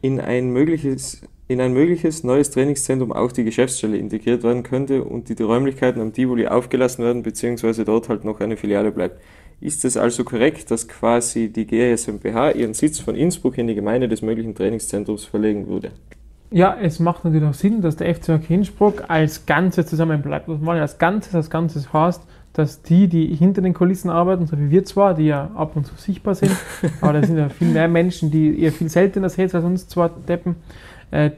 [0.00, 5.28] in ein mögliches, in ein mögliches neues Trainingszentrum auch die Geschäftsstelle integriert werden könnte und
[5.28, 9.20] die, die Räumlichkeiten am Tivoli aufgelassen werden, beziehungsweise dort halt noch eine Filiale bleibt.
[9.60, 14.06] Ist es also korrekt, dass quasi die GSMPH ihren Sitz von Innsbruck in die Gemeinde
[14.06, 15.90] des möglichen Trainingszentrums verlegen würde?
[16.52, 20.46] Ja, es macht natürlich auch Sinn, dass der FC Innsbruck als Ganzes zusammenbleibt.
[20.46, 21.34] Was ich als Ganzes?
[21.34, 25.26] Als Ganzes heißt, dass die, die hinter den Kulissen arbeiten, so wie wir zwar, die
[25.26, 26.52] ja ab und zu sichtbar sind,
[27.00, 30.10] aber da sind ja viel mehr Menschen, die ihr viel seltener seht als uns zwei
[30.28, 30.56] Deppen,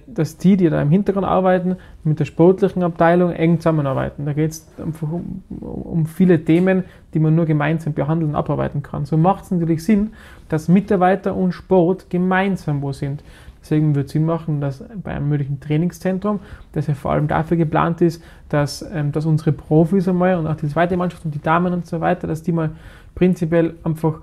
[0.06, 4.26] dass die, die da im Hintergrund arbeiten, mit der sportlichen Abteilung eng zusammenarbeiten.
[4.26, 8.82] Da geht es einfach um, um viele Themen, die man nur gemeinsam behandeln und abarbeiten
[8.82, 9.06] kann.
[9.06, 10.10] So macht es natürlich Sinn,
[10.48, 13.22] dass Mitarbeiter und Sport gemeinsam wo sind.
[13.62, 16.40] Deswegen wird es Sinn machen, dass bei einem möglichen Trainingszentrum,
[16.72, 20.56] das ja vor allem dafür geplant ist, dass, ähm, dass unsere Profis einmal und auch
[20.56, 22.70] die zweite Mannschaft und die Damen und so weiter, dass die mal
[23.14, 24.14] prinzipiell einfach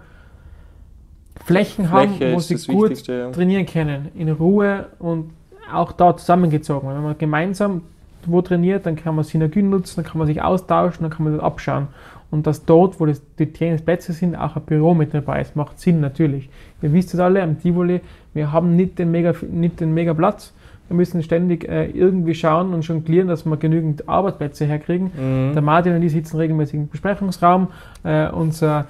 [1.45, 3.31] Flächen haben, Fläche wo ist sie gut ja.
[3.31, 5.31] trainieren können, in Ruhe und
[5.73, 6.89] auch da zusammengezogen.
[6.89, 7.81] Wenn man gemeinsam
[8.25, 11.33] wo trainiert, dann kann man Synergien nutzen, dann kann man sich austauschen, dann kann man
[11.35, 11.87] das abschauen.
[12.31, 15.79] Und dass dort, wo das, die Trainingsplätze sind, auch ein Büro mit dabei ist, macht
[15.79, 16.49] Sinn natürlich.
[16.81, 18.01] Ihr wisst es alle, am Tivoli,
[18.33, 20.53] wir haben nicht den mega, nicht den mega Platz.
[20.89, 25.11] Wir müssen ständig äh, irgendwie schauen und jonglieren, dass wir genügend Arbeitsplätze herkriegen.
[25.15, 25.53] Mhm.
[25.53, 27.67] Der Martin und ich sitzen regelmäßig im Besprechungsraum.
[28.03, 28.85] Äh, unser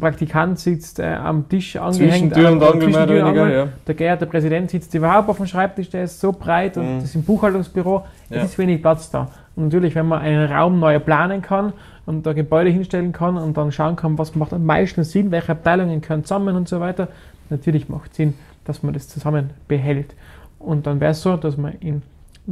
[0.00, 2.32] Praktikant sitzt äh, am Tisch angehängt.
[2.32, 3.68] Zwischen Tür und äh, Angel mehr oder weniger, ja.
[3.86, 6.94] Der geehrte Präsident sitzt überhaupt auf dem Schreibtisch, der ist so breit und Mhm.
[7.00, 8.04] das ist im Buchhaltungsbüro.
[8.30, 8.42] Es Ja.
[8.44, 9.28] ist wenig Platz da.
[9.56, 11.72] Und natürlich, wenn man einen Raum neu planen kann
[12.06, 15.52] und da Gebäude hinstellen kann und dann schauen kann, was macht am meisten Sinn, welche
[15.52, 17.08] Abteilungen können zusammen und so weiter,
[17.50, 20.14] natürlich macht es Sinn, dass man das zusammen behält.
[20.58, 22.02] Und dann wäre es so, dass man in,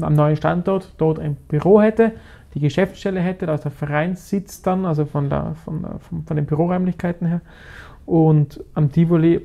[0.01, 2.13] am neuen Standort dort ein Büro hätte,
[2.55, 6.37] die Geschäftsstelle hätte, da ist der Vereinssitz dann, also von, der, von, der, von, von
[6.37, 7.41] den Büroräumlichkeiten her.
[8.05, 9.41] Und am Tivoli,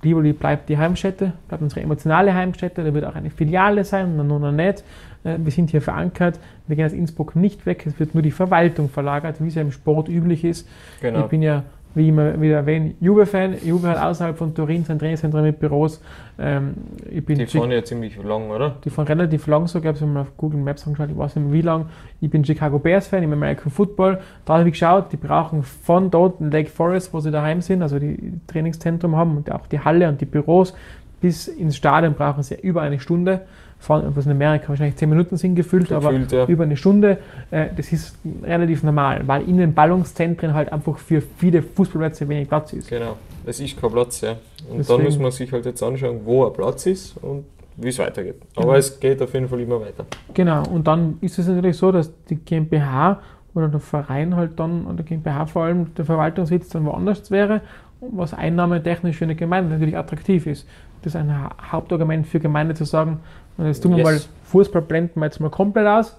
[0.00, 4.38] Tivoli bleibt die Heimstätte, bleibt unsere emotionale Heimstätte, da wird auch eine Filiale sein, noch
[4.38, 4.84] noch nicht.
[5.22, 6.38] Wir sind hier verankert,
[6.68, 9.62] wir gehen aus Innsbruck nicht weg, es wird nur die Verwaltung verlagert, wie es ja
[9.62, 10.68] im Sport üblich ist.
[11.00, 11.24] Genau.
[11.24, 11.64] Ich bin ja,
[11.96, 13.56] wie immer wieder erwähnt, Juve-Fan.
[13.64, 16.02] Juve hat außerhalb von Turin sein Trainingszentrum mit Büros.
[16.38, 16.74] Ähm,
[17.10, 18.76] ich bin Die fahren ja ziemlich lang, oder?
[18.84, 21.46] die fahren relativ lang so, glaube ich, mal auf Google Maps angeschaut, ich weiß nicht
[21.46, 21.86] mehr wie lang.
[22.20, 24.20] Ich bin Chicago Bears Fan, im American Football.
[24.44, 27.80] Da habe ich geschaut, die brauchen von dort in Lake Forest, wo sie daheim sind,
[27.80, 30.74] also die Trainingszentrum haben und auch die Halle und die Büros,
[31.22, 33.46] bis ins Stadion brauchen sie über eine Stunde.
[33.78, 36.46] Fahren, was in Amerika wahrscheinlich 10 Minuten sind gefüllt, aber Gefühlt, ja.
[36.46, 37.18] über eine Stunde,
[37.50, 42.48] äh, das ist relativ normal, weil in den Ballungszentren halt einfach für viele Fußballplätze wenig
[42.48, 42.88] Platz ist.
[42.88, 43.16] Genau.
[43.44, 44.32] Es ist kein Platz, ja.
[44.70, 47.44] Und Deswegen- dann muss man sich halt jetzt anschauen, wo ein Platz ist und
[47.76, 48.36] wie es weitergeht.
[48.56, 48.74] Aber Genau.
[48.78, 50.06] es geht auf jeden Fall immer weiter.
[50.34, 53.20] Genau, und dann ist es natürlich so, dass die GmbH
[53.54, 57.60] oder der Verein halt dann, oder GmbH vor allem, der Verwaltungssitz dann woanders wäre,
[58.00, 60.66] was einnahmetechnisch für eine Gemeinde natürlich attraktiv ist.
[61.02, 63.20] Das ist ein Ha- Hauptargument für Gemeinde zu sagen,
[63.58, 64.04] und jetzt tun wir Yes.
[64.04, 66.16] mal Fußball, blenden wir jetzt mal komplett aus,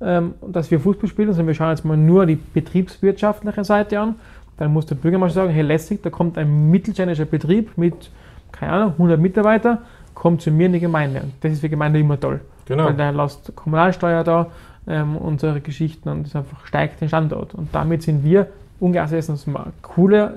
[0.00, 4.14] ähm, dass wir Fußball spielen, sondern wir schauen jetzt mal nur die betriebswirtschaftliche Seite an.
[4.58, 8.10] Dann muss der Bürgermeister sagen, hey lässig, da kommt ein mittelständischer Betrieb mit,
[8.52, 9.82] keine Ahnung, 100 Mitarbeiter,
[10.14, 11.20] kommt zu mir in die Gemeinde.
[11.20, 12.40] Und das ist für Gemeinde immer toll.
[12.66, 12.86] Genau.
[12.86, 14.46] Weil der lässt Kommunalsteuer da
[14.86, 17.54] ähm, und solche Geschichten und das einfach steigt den Standort.
[17.54, 18.48] Und damit sind wir,
[18.80, 20.30] ungeachtet dessen, dass wir ein cooles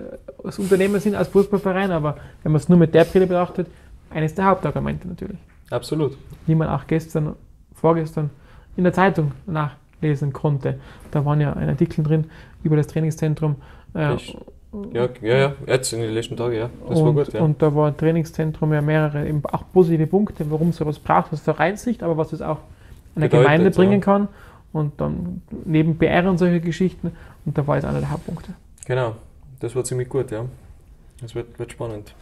[0.57, 3.67] Unternehmen sind als Fußballverein, aber wenn man es nur mit der Brille betrachtet,
[4.09, 5.37] eines der Hauptargumente natürlich.
[5.69, 6.17] Absolut.
[6.45, 7.35] Wie man auch gestern,
[7.73, 8.29] vorgestern
[8.75, 10.79] in der Zeitung nachlesen konnte.
[11.11, 12.25] Da waren ja ein Artikel drin
[12.63, 13.55] über das Trainingszentrum.
[13.93, 14.15] Äh,
[14.93, 15.53] Ja, ja, ja.
[15.65, 16.69] Jetzt in den letzten Tagen, ja.
[16.87, 17.41] Das und, war gut, ja.
[17.41, 21.39] und da war Trainingszentrum ja mehrere, eben auch positive Punkte, warum es sowas braucht aus
[21.39, 22.59] Vereinssicht, aber was es auch
[23.15, 23.99] einer Bedeutet, Gemeinde bringen ja.
[23.99, 24.27] kann.
[24.71, 27.11] Und dann neben PR und solche Geschichten.
[27.45, 28.53] Und da war jetzt einer der Hauptpunkte.
[28.85, 29.15] Genau,
[29.59, 30.45] das war ziemlich gut, ja.
[31.19, 32.13] Das wird, wird spannend.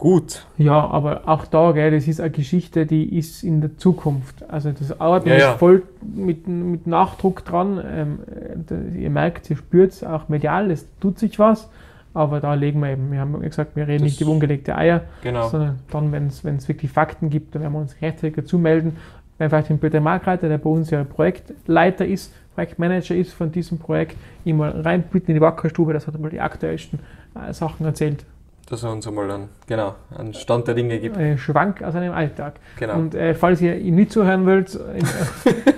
[0.00, 0.46] Gut.
[0.56, 4.42] Ja, aber auch da, gell, das ist eine Geschichte, die ist in der Zukunft.
[4.50, 5.52] Also das arbeitet Ja, ja.
[5.58, 7.78] voll mit, mit Nachdruck dran.
[7.86, 8.18] Ähm,
[8.66, 11.68] da, ihr merkt, ihr spürt es auch medial, es tut sich was.
[12.14, 15.02] Aber da legen wir eben, wir haben gesagt, wir reden Das- nicht über ungelegte Eier,
[15.22, 15.48] Genau.
[15.48, 18.96] sondern dann, wenn es wirklich Fakten gibt, dann werden wir uns rechtzeitig dazu melden.
[19.38, 23.78] Wenn vielleicht den Peter Markreiter, der bei uns ja Projektleiter ist, Projektmanager ist von diesem
[23.78, 26.98] Projekt, ihn mal reinbitten in die Wackerstube, das hat mal die aktuellsten
[27.34, 28.24] äh, Sachen erzählt.
[28.70, 31.16] Dass er uns einmal dann, genau, einen Stand der Dinge gibt.
[31.16, 32.60] Äh, Schwank aus einem Alltag.
[32.78, 32.94] Genau.
[32.94, 34.74] Und äh, falls ihr ihm nicht zuhören wollt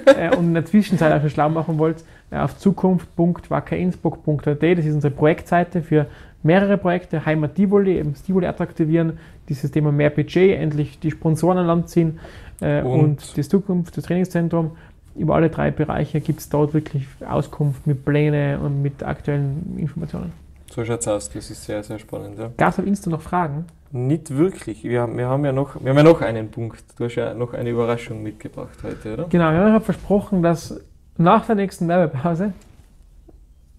[0.07, 4.95] äh, und in der Zwischenzeit auch schon schlau machen wollt, äh, auf zukunft.wackerinnsbruck.at, das ist
[4.95, 6.07] unsere Projektseite für
[6.43, 11.67] mehrere Projekte, Heimat Tivoli, eben Tivoli attraktivieren, dieses Thema mehr Budget, endlich die Sponsoren an
[11.67, 12.19] Land ziehen
[12.61, 14.73] äh, und, Und- das Zukunft, das Trainingszentrum.
[15.15, 20.33] Über alle drei Bereiche gibt es dort wirklich Auskunft mit Pläne und mit aktuellen Informationen.
[20.75, 21.29] So schaut's aus.
[21.29, 22.39] Das ist sehr, sehr spannend.
[22.39, 22.51] Ja.
[22.57, 23.67] Gab es auf Insta noch Fragen?
[23.91, 24.83] Nicht wirklich.
[24.85, 26.83] Wir haben, wir haben ja noch, wir haben ja noch einen Punkt.
[26.97, 29.27] Du hast ja noch eine Überraschung mitgebracht heute, oder?
[29.29, 30.81] Genau, wir haben ja versprochen, dass
[31.19, 32.55] nach der nächsten Werbepause,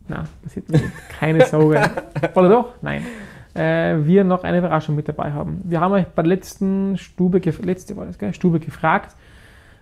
[0.08, 0.84] na, passiert nicht,
[1.20, 1.82] keine Sorge,
[2.36, 2.74] oder doch?
[2.84, 3.04] Nein,
[3.56, 5.62] äh, wir noch eine Überraschung mit dabei haben.
[5.64, 9.16] Wir haben euch bei der letzten Stube, letzte war das, gell, Stube gefragt,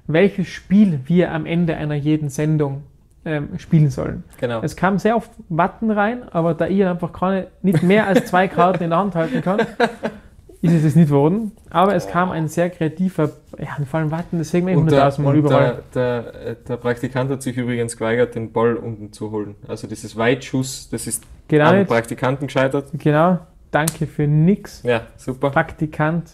[0.07, 2.83] welches Spiel wir am Ende einer jeden Sendung
[3.25, 4.23] ähm, spielen sollen.
[4.39, 4.61] Genau.
[4.63, 8.47] Es kam sehr oft Watten rein, aber da ich einfach keine, nicht mehr als zwei
[8.47, 9.59] Karten in der Hand halten kann,
[10.61, 11.51] ist es es nicht geworden.
[11.69, 13.29] Aber es kam ein sehr kreativer,
[13.59, 15.83] ja, vor allem Watten, das sehen wir eh Und, der, 100.000 Mal überall.
[15.93, 19.55] der, der, der Praktikant hat sich übrigens geweigert, den Ball unten zu holen.
[19.67, 21.87] Also dieses Weitschuss, das ist Genau, am nicht.
[21.89, 22.85] Praktikanten gescheitert.
[22.97, 23.39] genau.
[23.71, 25.49] Danke für nix, Ja, super.
[25.49, 26.31] Praktikant.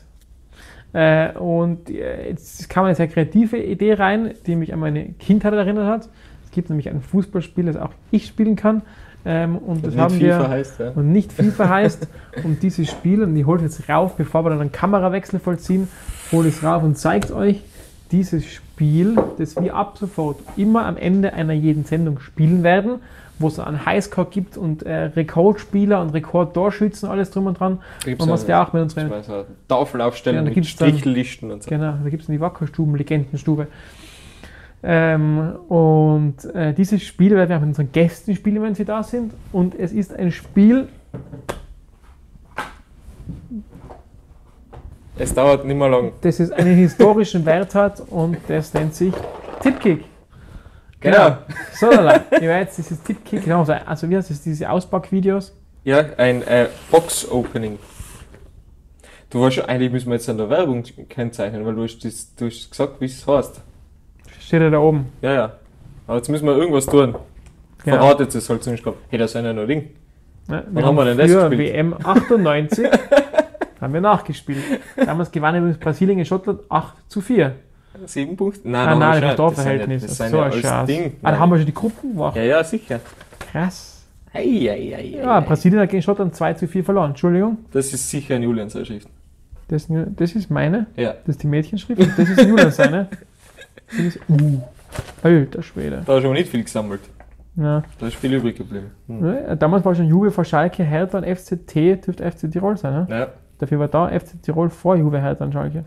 [0.94, 5.54] Äh, und äh, jetzt kam eine sehr kreative Idee rein, die mich an meine Kindheit
[5.54, 6.10] erinnert hat.
[6.58, 8.82] Es gibt nämlich ein Fußballspiel, das auch ich spielen kann.
[9.26, 10.50] Ähm, und das Nicht haben FIFA wir.
[10.50, 10.90] heißt, ja.
[10.96, 12.08] und nicht FIFA heißt.
[12.44, 15.88] Und dieses Spiel, und ich hole es jetzt rauf, bevor wir dann einen Kamerawechsel vollziehen,
[16.32, 17.62] hole es rauf und zeigt euch
[18.12, 23.02] dieses Spiel, das wir ab sofort immer am Ende einer jeden Sendung spielen werden,
[23.38, 27.82] wo es einen Highscore gibt und äh, Rekordspieler und Rekordtorschützen, alles drum und dran.
[28.00, 29.12] Da gibt's Und was wir auch mit unseren
[29.68, 31.70] Tafel aufstellen Ja, da mit Strichlisten und so.
[31.70, 33.68] Genau, da gibt es die Wackerstuben, Legendenstube.
[34.84, 39.02] Ähm, und äh, dieses Spiel werden wir auch mit unseren Gästen spielen, wenn sie da
[39.04, 39.34] sind.
[39.52, 40.88] Und es ist ein Spiel,
[45.20, 46.12] Es dauert nicht mehr lang.
[46.22, 49.14] das es einen historischen Wert hat und das nennt sich
[49.62, 50.06] Tipkick.
[51.00, 51.38] Genau.
[51.74, 52.24] So, lala.
[52.32, 55.56] ich weiß, dieses Tipkick, genau, so- also wie heißt das, diese Auspackvideos?
[55.84, 57.80] Ja, ein äh, Box-Opening.
[59.30, 62.34] Du warst schon, eigentlich müssen wir jetzt an der Werbung kennzeichnen, weil du hast, das,
[62.36, 63.62] du hast gesagt, wie es heißt.
[64.48, 65.08] Steht ja da oben.
[65.22, 65.52] Ja, ja.
[66.08, 67.16] Aber jetzt müssen wir irgendwas tun.
[67.84, 67.98] Genau.
[67.98, 68.98] Verratet es halt sonst gehabt.
[69.10, 69.90] Hey, das sind ja noch Ding.
[70.50, 71.60] Ja, Wann haben wir denn das gespielt?
[71.74, 72.88] WM 98
[73.82, 74.64] haben wir nachgespielt.
[74.96, 77.56] Damals gewann übrigens Brasilien gegen Schottland 8 zu 4.
[78.06, 78.62] Sieben Punkte?
[78.70, 79.24] Nein, Ah, noch nein, nicht.
[79.24, 80.02] das Das Torverhältnis.
[80.04, 80.86] das sind so ein Scheiß.
[80.88, 81.14] Ding.
[81.24, 82.36] Ah, da haben wir schon die Gruppen gemacht.
[82.38, 83.00] ja, ja, sicher.
[83.52, 84.06] Krass.
[84.34, 87.10] Ei, ei, ei, Ja, Brasilien hat gegen Schottland 2 zu 4 verloren.
[87.10, 87.58] Entschuldigung.
[87.72, 89.10] Das ist sicher ein Julian-Zeitschrift.
[89.68, 90.86] Das, ist nur- das ist meine.
[90.96, 91.12] Ja.
[91.26, 92.00] Das ist die Mädchenschrift.
[92.00, 93.10] Und das ist Julian seine.
[93.90, 94.62] Das ist, uh,
[95.24, 96.04] alter Schwede.
[96.06, 97.02] Da hast du aber nicht viel gesammelt.
[97.56, 97.84] Ja.
[98.00, 98.92] Da ist viel übrig geblieben.
[99.08, 99.58] Hm.
[99.58, 102.94] Damals war schon Juve vor Schalke, Hertha und FCT, dürfte FC Tirol sein.
[102.94, 103.08] Ne?
[103.10, 103.28] Ja.
[103.58, 105.84] Dafür war da FC Tirol vor Juve, Hertha und Schalke.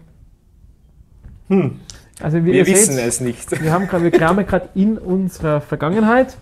[1.48, 1.78] Hm.
[2.20, 3.62] Also Wir wissen seht, es nicht.
[3.62, 6.36] wir, haben grad, wir kramen gerade in unserer Vergangenheit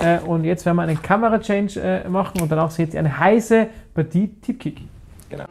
[0.00, 3.68] äh, und jetzt werden wir einen Kamera-Change äh, machen und danach seht ihr eine heiße
[3.94, 4.80] Partie Tipkick.
[5.28, 5.44] Genau.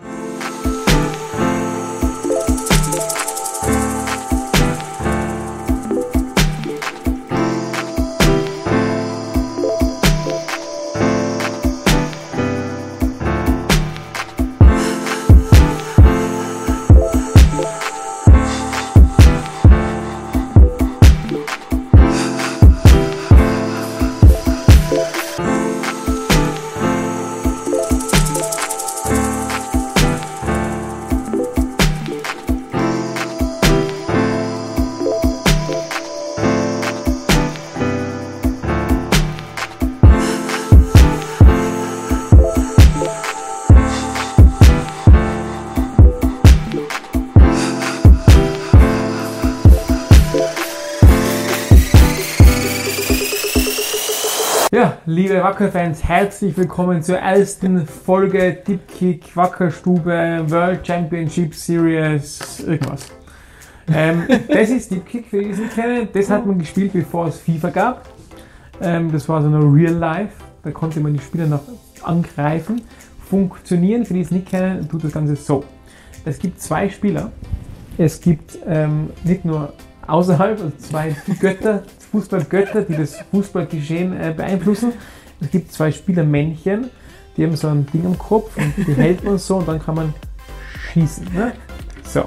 [54.80, 63.08] Ja, liebe Wacker-Fans, herzlich willkommen zur ersten Folge Tipkick Wackerstube World Championship Series irgendwas.
[63.94, 66.08] Ähm, das ist Tipkick, für die es nicht kennen.
[66.13, 68.08] Das hat man gespielt, bevor es FIFA gab.
[68.80, 70.36] Ähm, das war so eine Real Life.
[70.63, 71.63] da konnte man die Spieler noch
[72.04, 72.82] angreifen.
[73.30, 75.65] Funktionieren, für die es nicht kennen, tut das Ganze so.
[76.24, 77.34] Es gibt zwei Spieler.
[77.98, 79.74] Es gibt ähm, nicht nur
[80.08, 84.93] außerhalb, also zwei Götter, Fußballgötter, die das Fußballgeschehen äh, beeinflussen.
[85.41, 86.89] Es gibt zwei Spielermännchen,
[87.38, 89.95] die haben so ein Ding am Kopf und die hält man so und dann kann
[89.95, 90.13] man
[90.91, 91.26] schießen.
[91.34, 91.54] Ne?
[92.04, 92.26] So.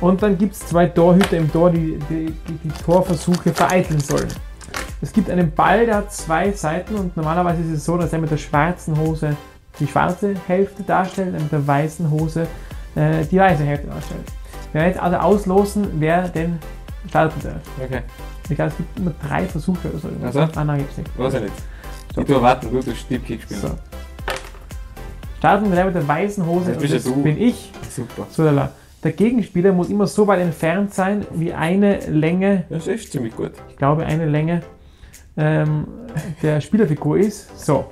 [0.00, 4.28] Und dann gibt es zwei Torhüter im Tor, die die, die die Torversuche vereiteln sollen.
[5.00, 8.20] Es gibt einen Ball, der hat zwei Seiten und normalerweise ist es so, dass er
[8.20, 9.36] mit der schwarzen Hose
[9.80, 12.46] die schwarze Hälfte darstellt und mit der weißen Hose
[12.94, 14.24] äh, die weiße Hälfte darstellt.
[14.72, 16.58] Wir werden jetzt also auslosen, wer denn
[17.08, 17.60] starten darf.
[17.82, 18.02] Okay.
[18.52, 20.08] Ich glaube, es gibt immer drei Versuche oder so.
[20.24, 20.40] Ach so?
[20.60, 21.18] Ah, nein, gibt's nicht.
[21.18, 21.54] Weiß ich nicht.
[22.14, 22.20] So.
[22.20, 23.60] Ich tue warten, gut, du Stippkick spielen.
[23.60, 23.70] So.
[25.38, 27.22] Starten wir mit der weißen Hose und bist du.
[27.22, 27.72] bin ich.
[27.90, 28.26] Super.
[28.30, 28.70] So, lala.
[29.02, 33.34] Der Gegenspieler muss immer so weit entfernt sein, wie eine Länge, Das ist echt ziemlich
[33.34, 33.52] gut.
[33.70, 34.62] ich glaube eine Länge
[35.36, 35.86] ähm,
[36.42, 37.64] der Spielerfigur ist.
[37.64, 37.86] So.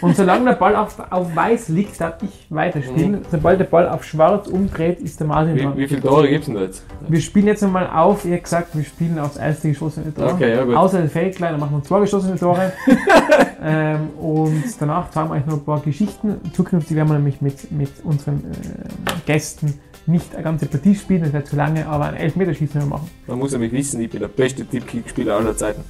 [0.00, 3.22] Und solange der Ball auf, auf weiß liegt, darf ich weiterspielen.
[3.30, 5.56] Sobald der Ball auf schwarz umdreht, ist der Martin Mhm.
[5.56, 5.76] Wie, dran.
[5.76, 6.84] wie viele Tore gibt es denn da jetzt?
[7.08, 10.32] Wir spielen jetzt einmal auf, ihr habt gesagt, wir spielen aufs erste geschossene Tor.
[10.34, 10.74] Okay, ja, gut.
[10.74, 12.72] Außer den Feldklein, dann machen wir zwei geschossene Tore.
[13.62, 16.36] ähm, und danach zeigen wir euch noch ein paar Geschichten.
[16.52, 19.74] Zukünftig werden wir nämlich mit, mit unseren äh, Gästen
[20.06, 23.08] nicht eine ganze Partie spielen, das wäre zu lange, aber ein Elfmeterschießen machen.
[23.26, 25.84] Man muss nämlich wissen, ich bin der beste Tippkick-Spieler aller Zeiten.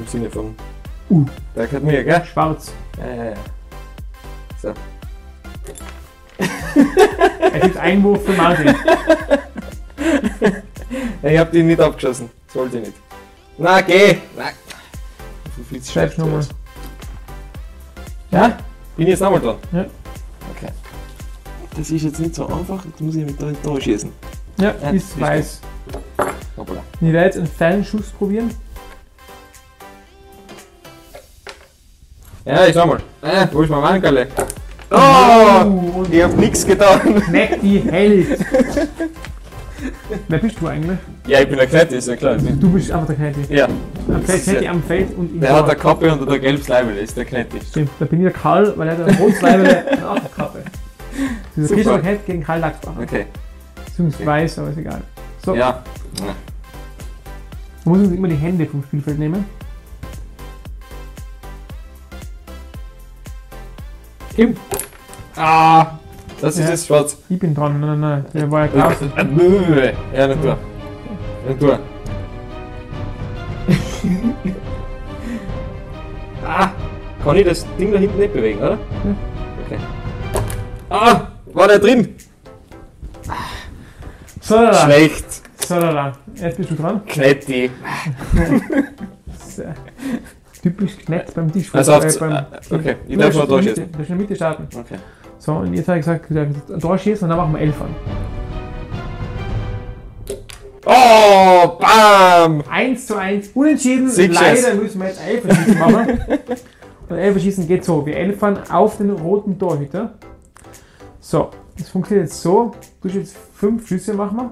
[0.00, 0.54] Im Sinne von.
[1.10, 1.26] Uh.
[1.54, 2.24] Der hat mir, gell?
[2.24, 2.72] Schwarz.
[2.98, 3.34] Ja, ja, ja.
[4.60, 4.74] So.
[7.52, 8.74] Es ist Einwurf für Martin.
[11.22, 12.30] Ich hab den nicht abgeschossen.
[12.48, 12.96] Sollte ich nicht.
[13.58, 14.16] Na, geh!
[14.36, 14.54] Nein.
[15.56, 16.44] So viel Schreib's nochmal.
[18.30, 18.58] Ja?
[18.96, 19.56] Bin ich jetzt nochmal dran?
[19.70, 19.84] Ja.
[20.56, 20.72] Okay.
[21.76, 24.10] Das ist jetzt nicht so einfach, jetzt muss ich mit da Tor schießen.
[24.58, 25.60] Ja, Ja, ist weiß.
[26.56, 26.82] Hoppala.
[26.94, 28.50] Ich werde jetzt einen Fernschuss probieren.
[32.50, 32.98] Ja, ich schau mal.
[33.22, 34.26] Äh, wo ist mein Mankerle?
[34.90, 36.04] Oh!
[36.10, 37.00] Ich hab nix getan.
[37.22, 38.38] kneck die Held.
[40.28, 40.98] Wer bist du eigentlich?
[41.26, 42.36] Ja, ich bin der Knette, ist ja klar.
[42.36, 43.54] Du bist einfach der Knete.
[43.54, 43.66] Ja.
[43.66, 45.68] Am Feld, Knete am Feld und im Der hat Tor.
[45.70, 47.56] eine Kappe und der gelbes Leibel, ist der Knette.
[47.66, 50.28] Stimmt, da bin ich der Karl, weil er hat ein rotes Leibele und auch eine
[50.36, 50.62] Kappe.
[51.56, 51.80] Dieser Super.
[51.82, 53.00] Christoph Kett gegen Karl Lachsbacher.
[53.02, 53.26] Okay.
[53.86, 55.00] Beziehungsweise weiß, aber ist egal.
[55.44, 55.82] So, Ja.
[57.84, 59.44] man muss uns immer die Hände vom Spielfeld nehmen.
[64.40, 64.56] Kim,
[65.36, 65.98] Ah!
[66.40, 66.70] Das ist Ja.
[66.70, 67.18] jetzt schwarz.
[67.28, 67.78] ich bin dran.
[67.78, 68.24] Nein, nein, nein.
[68.32, 68.92] Der war ja klar.
[70.14, 70.56] Ja, nicht durch.
[71.46, 71.78] Nicht durch.
[76.46, 76.70] ah!
[77.22, 78.78] Kann ich das Ding da hinten nicht bewegen, oder?
[79.66, 79.78] Okay.
[80.88, 81.20] Ah!
[81.52, 82.16] War der drin?
[84.40, 84.84] So, da, da.
[84.86, 85.26] Schlecht.
[85.66, 86.12] So, da, da.
[86.34, 87.04] Jetzt bist du dran.
[87.06, 87.70] Knetti.
[89.38, 89.64] So.
[90.62, 91.74] Typisch Knett beim Tisch.
[91.74, 93.92] Also auf, beim, äh, okay, ich darf der Mitte- durchschießen.
[93.92, 94.68] Du in der Mitte starten.
[94.78, 94.96] Okay.
[95.38, 96.26] So, und jetzt habe ich gesagt,
[96.80, 97.94] Tor schießen und dann machen wir elf an.
[100.84, 101.78] Oh!
[101.78, 102.62] Bam!
[102.70, 104.14] 1 zu 1, unentschieden.
[104.14, 104.74] Du Leider es?
[104.74, 106.20] müssen wir jetzt Elferschießen machen.
[107.08, 110.12] Und Elferschießen geht so: Wir elfern auf den roten Torhüter.
[111.20, 114.50] So, das funktioniert jetzt so: Du jetzt fünf Schüsse machen wir.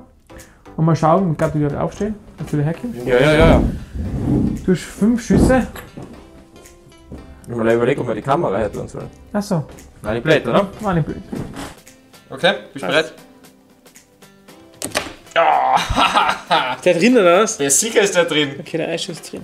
[0.76, 3.07] Und mal schauen, ich glaube, du wirst aufstehen, dass du da herkommst.
[3.07, 3.38] Ja, ja, ja.
[3.51, 3.62] ja.
[4.64, 5.66] Du hast fünf Schüsse.
[7.48, 8.98] Ich mal überlegen, ob wir die Kamera hätte und so.
[9.33, 9.64] Achso,
[10.03, 10.68] Nein, nicht blöd, oder?
[10.81, 11.22] war nicht blöd.
[12.31, 13.12] Okay, bist du bereit?
[16.85, 17.57] Der drin oder was?
[17.59, 18.57] Der Sieger ist da drin.
[18.59, 19.42] Okay, der Eis ist drin.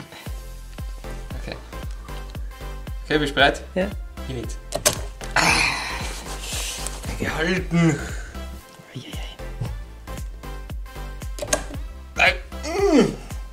[1.41, 1.57] Okay.
[3.05, 3.63] Okay, bist du bereit?
[3.75, 3.87] Ja.
[4.29, 4.57] Ich nicht.
[5.35, 5.41] Ah,
[7.19, 7.99] gehalten.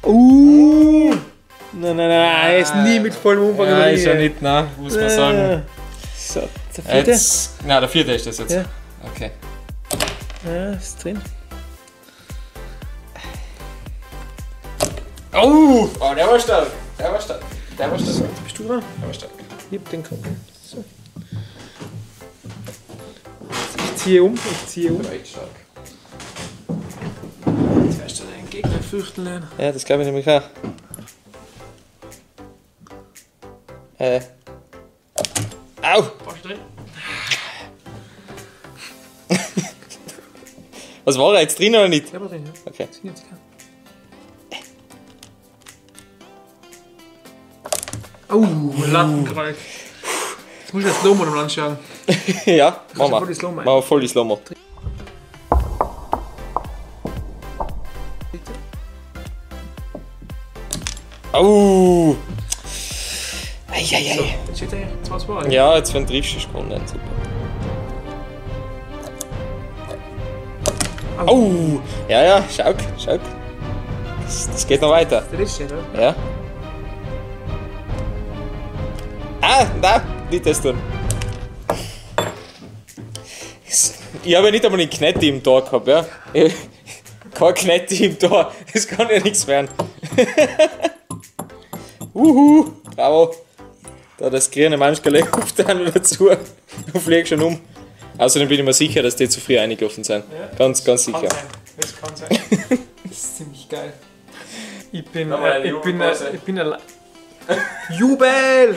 [0.03, 1.15] Uh!
[1.73, 4.95] Nein, nein, nein, er ist nie mit vollem Umfang die ist ja nicht, na, muss
[4.95, 5.63] man sagen.
[6.17, 6.41] So,
[6.75, 7.11] der vierte.
[7.11, 8.51] Jetzt, na, der vierte ist das jetzt.
[8.51, 8.65] Ja.
[9.13, 9.31] Okay.
[10.45, 11.21] Ja, ist drin.
[15.33, 16.67] Oh, oh, der war stark.
[16.99, 17.41] Der war stark.
[17.79, 18.43] Der war stark.
[18.43, 18.83] Bist du dran?
[18.99, 19.31] Der war stark.
[19.71, 20.19] Ich hab den Kopf.
[20.63, 20.83] So.
[23.77, 25.01] Ich ziehe um, ich ziehe um.
[25.09, 25.49] Echt stark.
[28.61, 29.25] Gegner fürchten.
[29.57, 30.43] Ja, das glaube ich nämlich auch.
[33.97, 34.21] Äh.
[35.81, 36.03] Au!
[41.05, 42.13] Was war er jetzt drin oder nicht?
[42.13, 42.51] Ja, war drin, ja.
[42.65, 42.87] Okay.
[43.03, 43.39] Jetzt klar.
[48.29, 49.57] Oh, Lattenkreuz.
[50.61, 51.77] Jetzt muss ich das Slow-Mo anschauen.
[52.45, 53.27] ja, mach voll mal.
[53.27, 54.39] die Slow-Mo Mach mal voll die Slow-Mo.
[63.93, 64.15] Eieiei.
[64.15, 65.49] So, jetzt steht eigentlich 2-2.
[65.49, 66.81] Ja, jetzt wenn du triffst, ist gewonnen.
[66.85, 67.01] Super.
[71.27, 71.79] Oh,
[72.09, 73.19] ja, ja, schau, schau.
[74.23, 75.23] Das, das geht noch weiter.
[75.31, 75.83] Der letzte, ne?
[75.95, 76.15] Ja.
[79.41, 80.77] Ah, nein, nicht das tun.
[84.23, 86.05] Ich habe ja nicht einmal einen Knetti im Tor gehabt, ja.
[87.33, 89.67] Kein Knetti im Tor, das kann ja nichts werden.
[92.13, 93.33] Uhu, bravo.
[94.21, 97.59] Da das grüne Manschkale hupft dann noch dazu und fliegt schon um.
[98.19, 100.25] Außerdem bin ich mir sicher, dass die zu früh eingelaufen sind.
[100.31, 100.55] Ja.
[100.55, 101.33] Ganz, ganz Kann sicher.
[101.33, 101.45] sein.
[101.77, 102.77] Das kann sein.
[103.03, 103.93] das ist ziemlich geil.
[104.91, 106.79] Ich bin, äh, ich bin, äh, ich bin allein.
[107.97, 108.75] Jubel!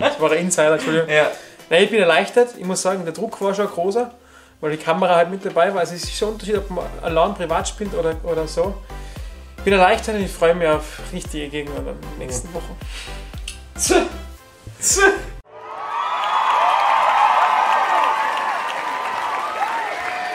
[0.00, 1.10] Das war ein Insider, Entschuldigung.
[1.10, 1.30] Ja.
[1.68, 2.54] Nein, ich bin erleichtert.
[2.56, 4.14] Ich muss sagen, der Druck war schon großer,
[4.62, 5.80] weil die Kamera halt mit dabei war.
[5.80, 8.74] Also es ist schon ein Unterschied, ob man allein privat spielt oder, oder so.
[9.58, 12.74] Ich bin erleichtert und ich freue mich auf richtige Gegner in den nächsten Wochen.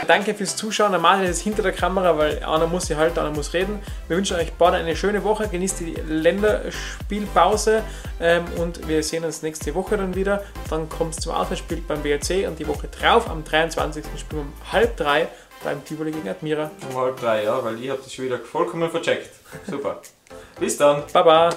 [0.08, 0.91] Danke fürs Zuschauen.
[0.91, 3.80] Normal ist es hinter der Kamera, weil einer muss sie halten, einer muss reden.
[4.08, 5.48] Wir wünschen euch beide eine schöne Woche.
[5.48, 7.84] Genießt die Länderspielpause
[8.20, 10.44] ähm, und wir sehen uns nächste Woche dann wieder.
[10.70, 14.04] Dann kommt es zum Auswärtsspiel beim BRC und die Woche drauf, am 23.
[14.18, 15.28] spielen wir um halb drei
[15.64, 16.70] beim Tivoli gegen Admira.
[16.89, 19.30] Um halb drei, ja, weil ich habe das schon wieder vollkommen vercheckt.
[19.70, 20.02] Super.
[20.60, 21.04] Bis dann.
[21.14, 21.50] Baba!